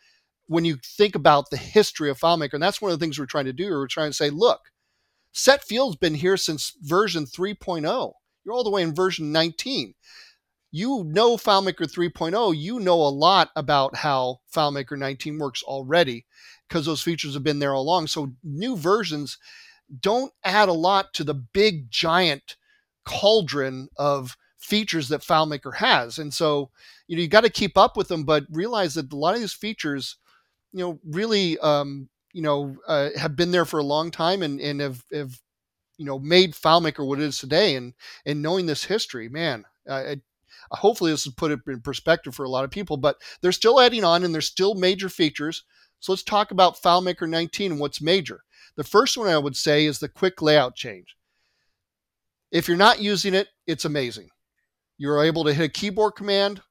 [0.46, 2.54] when you think about the history of FileMaker.
[2.54, 3.68] And that's one of the things we're trying to do.
[3.70, 4.60] We're trying to say, look,
[5.38, 8.12] Set Field's been here since version 3.0.
[8.44, 9.94] You're all the way in version 19.
[10.72, 16.26] you know FileMaker 3.0, you know a lot about how FileMaker 19 works already
[16.68, 18.08] because those features have been there all along.
[18.08, 19.38] So new versions
[20.00, 22.56] don't add a lot to the big giant
[23.04, 26.18] cauldron of features that FileMaker has.
[26.18, 26.70] And so,
[27.06, 29.40] you know, you got to keep up with them, but realize that a lot of
[29.40, 30.16] these features,
[30.72, 34.60] you know, really, um, you know, uh, have been there for a long time and,
[34.60, 35.40] and have, have,
[35.96, 37.74] you know, made FileMaker what it is today.
[37.74, 40.16] And, and knowing this history, man, uh,
[40.70, 43.80] hopefully this will put it in perspective for a lot of people, but they're still
[43.80, 45.64] adding on and there's still major features.
[46.00, 48.40] So let's talk about FileMaker 19 and what's major.
[48.76, 51.16] The first one I would say is the quick layout change.
[52.52, 54.28] If you're not using it, it's amazing.
[54.96, 56.62] You're able to hit a keyboard command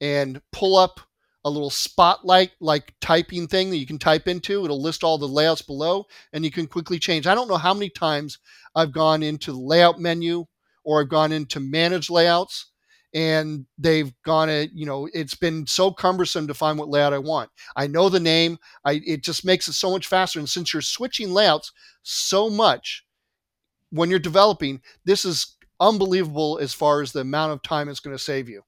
[0.00, 1.00] and pull up
[1.44, 4.64] a little spotlight like typing thing that you can type into.
[4.64, 7.26] It'll list all the layouts below and you can quickly change.
[7.26, 8.38] I don't know how many times
[8.74, 10.44] I've gone into the layout menu
[10.84, 12.72] or I've gone into manage layouts
[13.14, 17.18] and they've gone it you know it's been so cumbersome to find what layout i
[17.18, 20.72] want i know the name i it just makes it so much faster and since
[20.72, 21.72] you're switching layouts
[22.02, 23.04] so much
[23.90, 28.14] when you're developing this is unbelievable as far as the amount of time it's going
[28.14, 28.62] to save you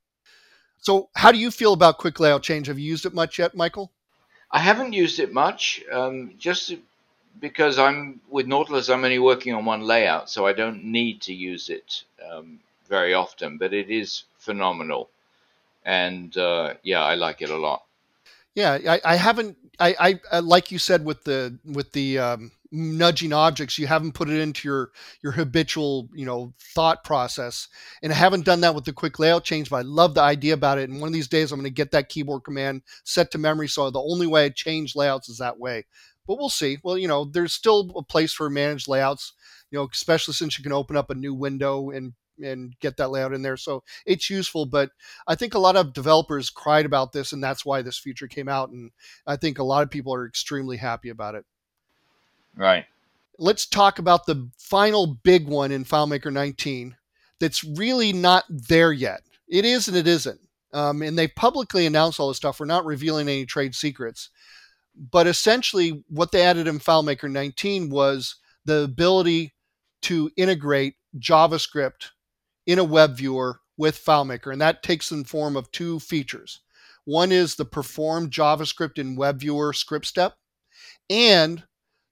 [0.80, 3.54] so how do you feel about quick layout change have you used it much yet
[3.54, 3.90] michael
[4.50, 6.74] i haven't used it much um, just
[7.40, 11.32] because i'm with nautilus i'm only working on one layout so i don't need to
[11.32, 12.58] use it um,
[12.88, 15.08] very often but it is phenomenal.
[15.84, 17.84] And uh, yeah, I like it a lot.
[18.54, 19.56] Yeah, I, I haven't.
[19.78, 24.12] I, I uh, like you said with the with the um, nudging objects, you haven't
[24.12, 24.90] put it into your
[25.22, 27.68] your habitual you know thought process,
[28.02, 29.70] and I haven't done that with the quick layout change.
[29.70, 31.70] But I love the idea about it, and one of these days I'm going to
[31.70, 33.68] get that keyboard command set to memory.
[33.68, 35.86] So the only way I change layouts is that way.
[36.26, 36.78] But we'll see.
[36.82, 39.32] Well, you know, there's still a place for managed layouts.
[39.70, 42.12] You know, especially since you can open up a new window and
[42.42, 43.56] and get that layout in there.
[43.56, 44.90] So it's useful, but
[45.26, 48.48] I think a lot of developers cried about this, and that's why this feature came
[48.48, 48.70] out.
[48.70, 48.90] And
[49.26, 51.44] I think a lot of people are extremely happy about it.
[52.56, 52.84] Right.
[53.38, 56.96] Let's talk about the final big one in FileMaker 19
[57.40, 59.22] that's really not there yet.
[59.48, 60.40] It is and it isn't.
[60.72, 62.60] Um, and they publicly announced all this stuff.
[62.60, 64.28] We're not revealing any trade secrets.
[65.10, 69.54] But essentially, what they added in FileMaker 19 was the ability
[70.02, 72.10] to integrate JavaScript
[72.66, 76.60] in a web viewer with FileMaker, and that takes in form of two features.
[77.04, 80.34] One is the perform JavaScript in web viewer script step,
[81.08, 81.64] and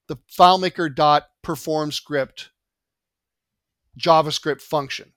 [0.09, 2.49] the FileMaker.perform script
[3.97, 5.13] JavaScript function.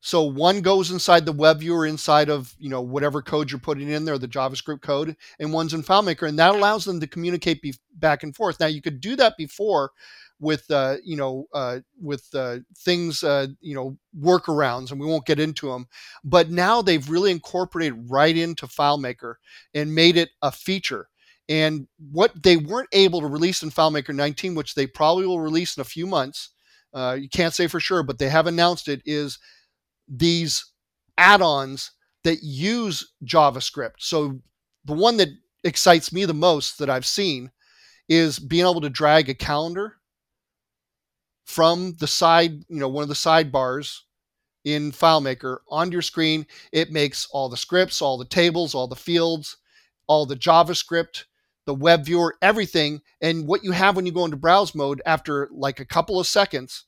[0.00, 3.90] So one goes inside the web viewer inside of you know whatever code you're putting
[3.90, 7.60] in there, the JavaScript code, and one's in FileMaker, and that allows them to communicate
[7.60, 8.58] be- back and forth.
[8.58, 9.90] Now you could do that before
[10.38, 15.26] with uh, you know uh, with uh, things uh, you know workarounds, and we won't
[15.26, 15.86] get into them.
[16.24, 19.34] But now they've really incorporated right into FileMaker
[19.74, 21.08] and made it a feature.
[21.50, 25.76] And what they weren't able to release in FileMaker 19, which they probably will release
[25.76, 26.50] in a few months,
[26.94, 29.38] uh, you can't say for sure, but they have announced it, is
[30.08, 30.64] these
[31.18, 31.90] add-ons
[32.22, 33.94] that use JavaScript.
[33.98, 34.40] So
[34.84, 35.28] the one that
[35.64, 37.50] excites me the most that I've seen
[38.08, 39.96] is being able to drag a calendar
[41.44, 43.98] from the side, you know, one of the sidebars
[44.64, 46.46] in FileMaker onto your screen.
[46.72, 49.56] It makes all the scripts, all the tables, all the fields,
[50.06, 51.24] all the JavaScript,
[51.70, 53.00] the web viewer, everything.
[53.20, 56.26] And what you have when you go into browse mode after like a couple of
[56.26, 56.84] seconds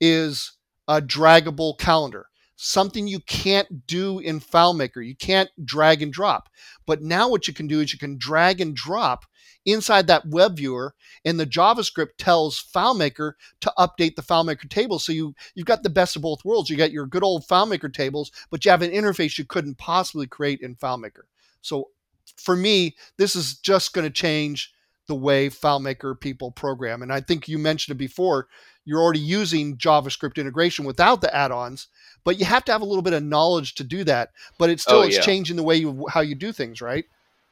[0.00, 0.52] is
[0.86, 5.04] a draggable calendar something you can't do in FileMaker.
[5.04, 6.48] You can't drag and drop.
[6.86, 9.24] But now what you can do is you can drag and drop
[9.66, 10.94] inside that web viewer
[11.24, 15.00] and the JavaScript tells FileMaker to update the FileMaker table.
[15.00, 16.70] So you, you've got the best of both worlds.
[16.70, 20.28] You got your good old FileMaker tables, but you have an interface you couldn't possibly
[20.28, 21.22] create in FileMaker.
[21.62, 21.88] So
[22.36, 24.72] for me, this is just going to change
[25.06, 27.02] the way FileMaker people program.
[27.02, 28.48] And I think you mentioned it before
[28.84, 31.88] you're already using JavaScript integration without the add-ons,
[32.24, 34.30] but you have to have a little bit of knowledge to do that.
[34.58, 37.04] But it's still oh, it's changing the way you how you do things, right?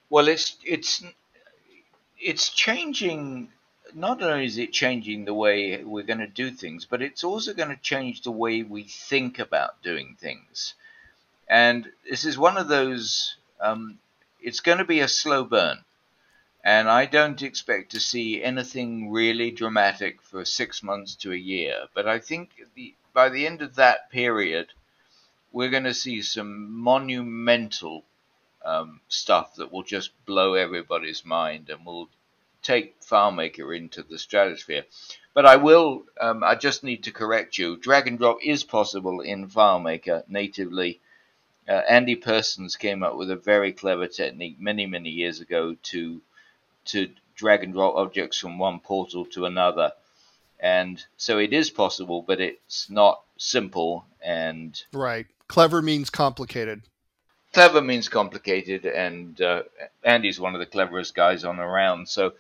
[0.08, 1.04] Well, it's it's
[2.18, 3.48] it's changing.
[3.94, 7.54] Not only is it changing the way we're going to do things, but it's also
[7.54, 10.74] going to change the way we think about doing things.
[11.48, 13.36] And this is one of those.
[13.60, 13.98] Um,
[14.42, 15.84] it's going to be a slow burn
[16.62, 21.86] and I don't expect to see anything really dramatic for six months to a year.
[21.94, 24.72] But I think the, by the end of that period,
[25.52, 28.04] we're going to see some monumental
[28.62, 32.10] um, stuff that will just blow everybody's mind and will
[32.62, 34.84] take FileMaker into the stratosphere.
[35.32, 37.78] But I will, um, I just need to correct you.
[37.78, 41.00] Drag and drop is possible in FileMaker natively.
[41.68, 46.20] Uh, Andy Persons came up with a very clever technique many, many years ago to
[46.86, 49.92] to drag and drop objects from one portal to another.
[50.58, 54.04] And so it is possible, but it's not simple.
[54.22, 56.82] And right, clever means complicated.
[57.52, 59.62] Clever means complicated, and uh,
[60.04, 62.08] Andy's one of the cleverest guys on around.
[62.08, 62.34] So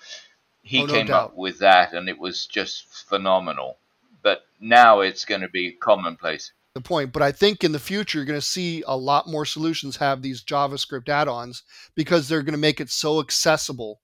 [0.62, 1.24] he Oh, no came doubt.
[1.30, 3.76] up with that, and it was just phenomenal.
[4.22, 6.52] But now it's going to be commonplace.
[6.74, 7.12] The point.
[7.12, 10.22] But I think in the future, you're going to see a lot more solutions have
[10.22, 11.62] these JavaScript add ons
[11.94, 14.00] because they're going to make it so accessible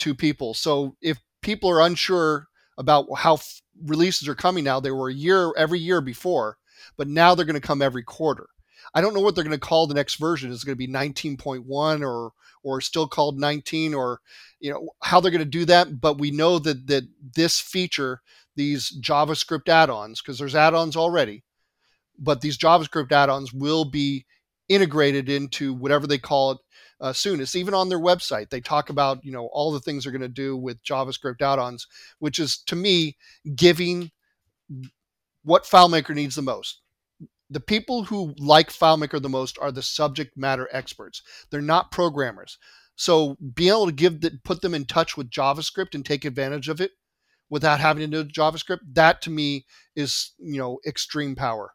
[0.00, 0.54] to people.
[0.54, 2.48] So if people are unsure
[2.78, 6.56] about how f- releases are coming now, they were a year every year before,
[6.96, 8.48] but now they're going to come every quarter.
[8.94, 10.50] I don't know what they're going to call the next version.
[10.50, 14.20] Is it going to be 19.1 or or still called 19 or
[14.58, 16.00] you know how they're going to do that?
[16.00, 17.04] But we know that that
[17.36, 18.22] this feature,
[18.56, 21.44] these JavaScript add-ons, because there's add-ons already,
[22.20, 24.26] but these JavaScript add-ons will be
[24.68, 26.58] integrated into whatever they call it
[27.00, 27.40] uh, soon.
[27.40, 28.50] It's even on their website.
[28.50, 31.86] They talk about you know all the things they're going to do with JavaScript add-ons,
[32.18, 33.16] which is to me
[33.56, 34.10] giving
[35.42, 36.80] what FileMaker needs the most.
[37.48, 41.22] The people who like FileMaker the most are the subject matter experts.
[41.50, 42.58] They're not programmers.
[42.94, 46.68] So being able to give the, put them in touch with JavaScript and take advantage
[46.68, 46.92] of it
[47.48, 49.66] without having to know JavaScript, that to me
[49.96, 51.72] is you know extreme power.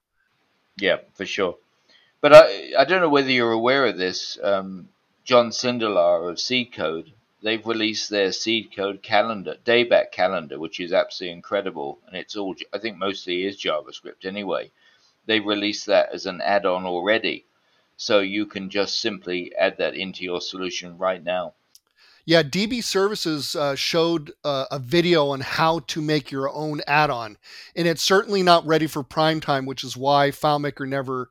[0.78, 1.58] Yeah, for sure.
[2.22, 4.38] But I, I don't know whether you're aware of this.
[4.42, 4.90] Um,
[5.24, 10.92] John Sindelar of Seed Code, they've released their Seed Code calendar, dayback calendar, which is
[10.92, 12.00] absolutely incredible.
[12.08, 14.72] And it's all, I think mostly is JavaScript anyway.
[15.26, 17.46] They've released that as an add on already.
[17.98, 21.54] So you can just simply add that into your solution right now.
[22.26, 27.38] Yeah, DB Services uh, showed uh, a video on how to make your own add-on,
[27.76, 31.30] and it's certainly not ready for prime time, which is why FileMaker never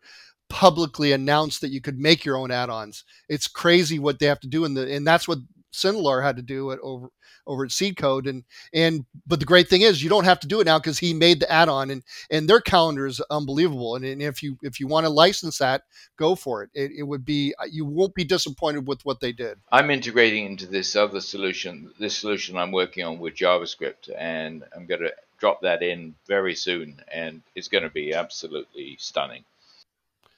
[0.48, 3.02] publicly announced that you could make your own add-ons.
[3.28, 5.38] It's crazy what they have to do, and and that's what
[5.74, 7.08] Sindelar had to do it over
[7.46, 10.48] over at Seed Code, and and but the great thing is you don't have to
[10.48, 14.04] do it now because he made the add-on, and and their calendar is unbelievable, and,
[14.04, 15.82] and if you if you want to license that,
[16.16, 16.70] go for it.
[16.74, 16.92] it.
[16.96, 19.58] It would be you won't be disappointed with what they did.
[19.70, 24.86] I'm integrating into this other solution, this solution I'm working on with JavaScript, and I'm
[24.86, 29.44] going to drop that in very soon, and it's going to be absolutely stunning.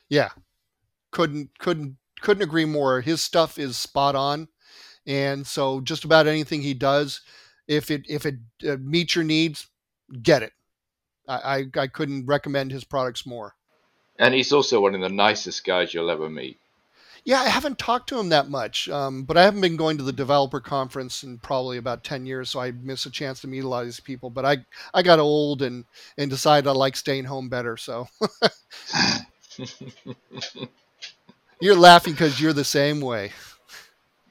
[0.08, 0.30] Yeah,
[1.10, 3.00] couldn't couldn't couldn't agree more.
[3.00, 4.48] His stuff is spot on,
[5.06, 7.20] and so just about anything he does,
[7.68, 8.36] if it if it
[8.68, 9.68] uh, meets your needs,
[10.22, 10.52] get it.
[11.28, 13.54] I, I I couldn't recommend his products more.
[14.18, 16.58] And he's also one of the nicest guys you'll ever meet.
[17.24, 20.04] Yeah, I haven't talked to him that much, um, but I haven't been going to
[20.04, 23.64] the developer conference in probably about ten years, so I miss a chance to meet
[23.64, 24.30] a lot of these people.
[24.30, 24.58] But I
[24.94, 25.84] I got old and
[26.16, 27.76] and decided I like staying home better.
[27.76, 28.06] So
[31.60, 33.32] you're laughing because you're the same way.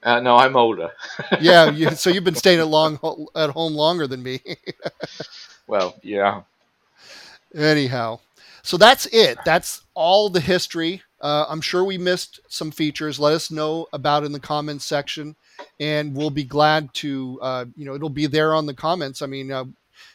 [0.06, 0.92] Uh, no, I'm older.
[1.40, 2.94] yeah, you, so you've been staying at long
[3.34, 4.40] at home longer than me.
[5.66, 6.42] well, yeah.
[7.52, 8.20] Anyhow,
[8.62, 9.36] so that's it.
[9.44, 11.02] That's all the history.
[11.20, 13.18] Uh, I'm sure we missed some features.
[13.18, 15.34] Let us know about in the comments section,
[15.80, 17.40] and we'll be glad to.
[17.42, 19.22] Uh, you know, it'll be there on the comments.
[19.22, 19.64] I mean, uh,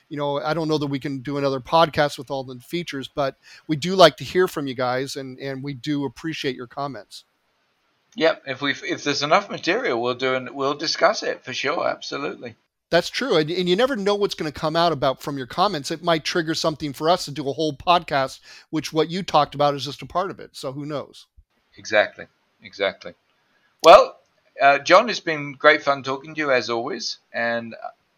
[0.08, 3.10] you know, I don't know that we can do another podcast with all the features,
[3.14, 3.36] but
[3.68, 7.26] we do like to hear from you guys, and and we do appreciate your comments.
[8.16, 8.44] Yep.
[8.46, 11.88] If we if there's enough material, we'll do and we'll discuss it for sure.
[11.88, 12.56] Absolutely.
[12.90, 15.48] That's true, and, and you never know what's going to come out about from your
[15.48, 15.92] comments.
[15.92, 19.56] It might trigger something for us to do a whole podcast, which what you talked
[19.56, 20.58] about is just a part of it.
[20.58, 21.26] So who knows?
[21.78, 22.26] Exactly.
[22.62, 23.14] Exactly.
[23.82, 24.18] Well,
[24.62, 27.76] uh, John, it's been great fun talking to you as always, and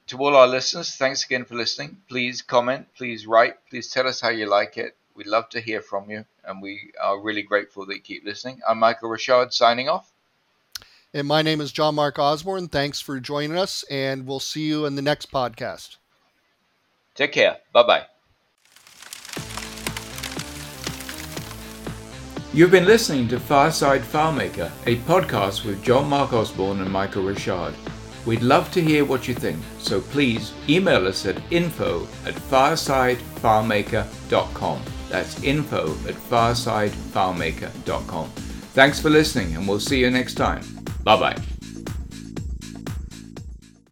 [0.07, 1.97] to all our listeners, thanks again for listening.
[2.09, 4.97] Please comment, please write, please tell us how you like it.
[5.15, 8.59] We'd love to hear from you, and we are really grateful that you keep listening.
[8.67, 10.11] I'm Michael Richard signing off.
[11.13, 12.67] And my name is John Mark Osborne.
[12.67, 15.97] Thanks for joining us, and we'll see you in the next podcast.
[17.13, 17.57] Take care.
[17.71, 18.05] Bye bye.
[22.51, 27.73] You've been listening to Fireside FileMaker, a podcast with John Mark Osborne and Michael Richard.
[28.25, 34.81] We'd love to hear what you think, so please email us at info at firesidefilemaker.com.
[35.13, 38.29] That's info at firesidefilemaker.com.
[38.73, 40.63] Thanks for listening, and we'll see you next time.
[41.03, 41.37] Bye bye.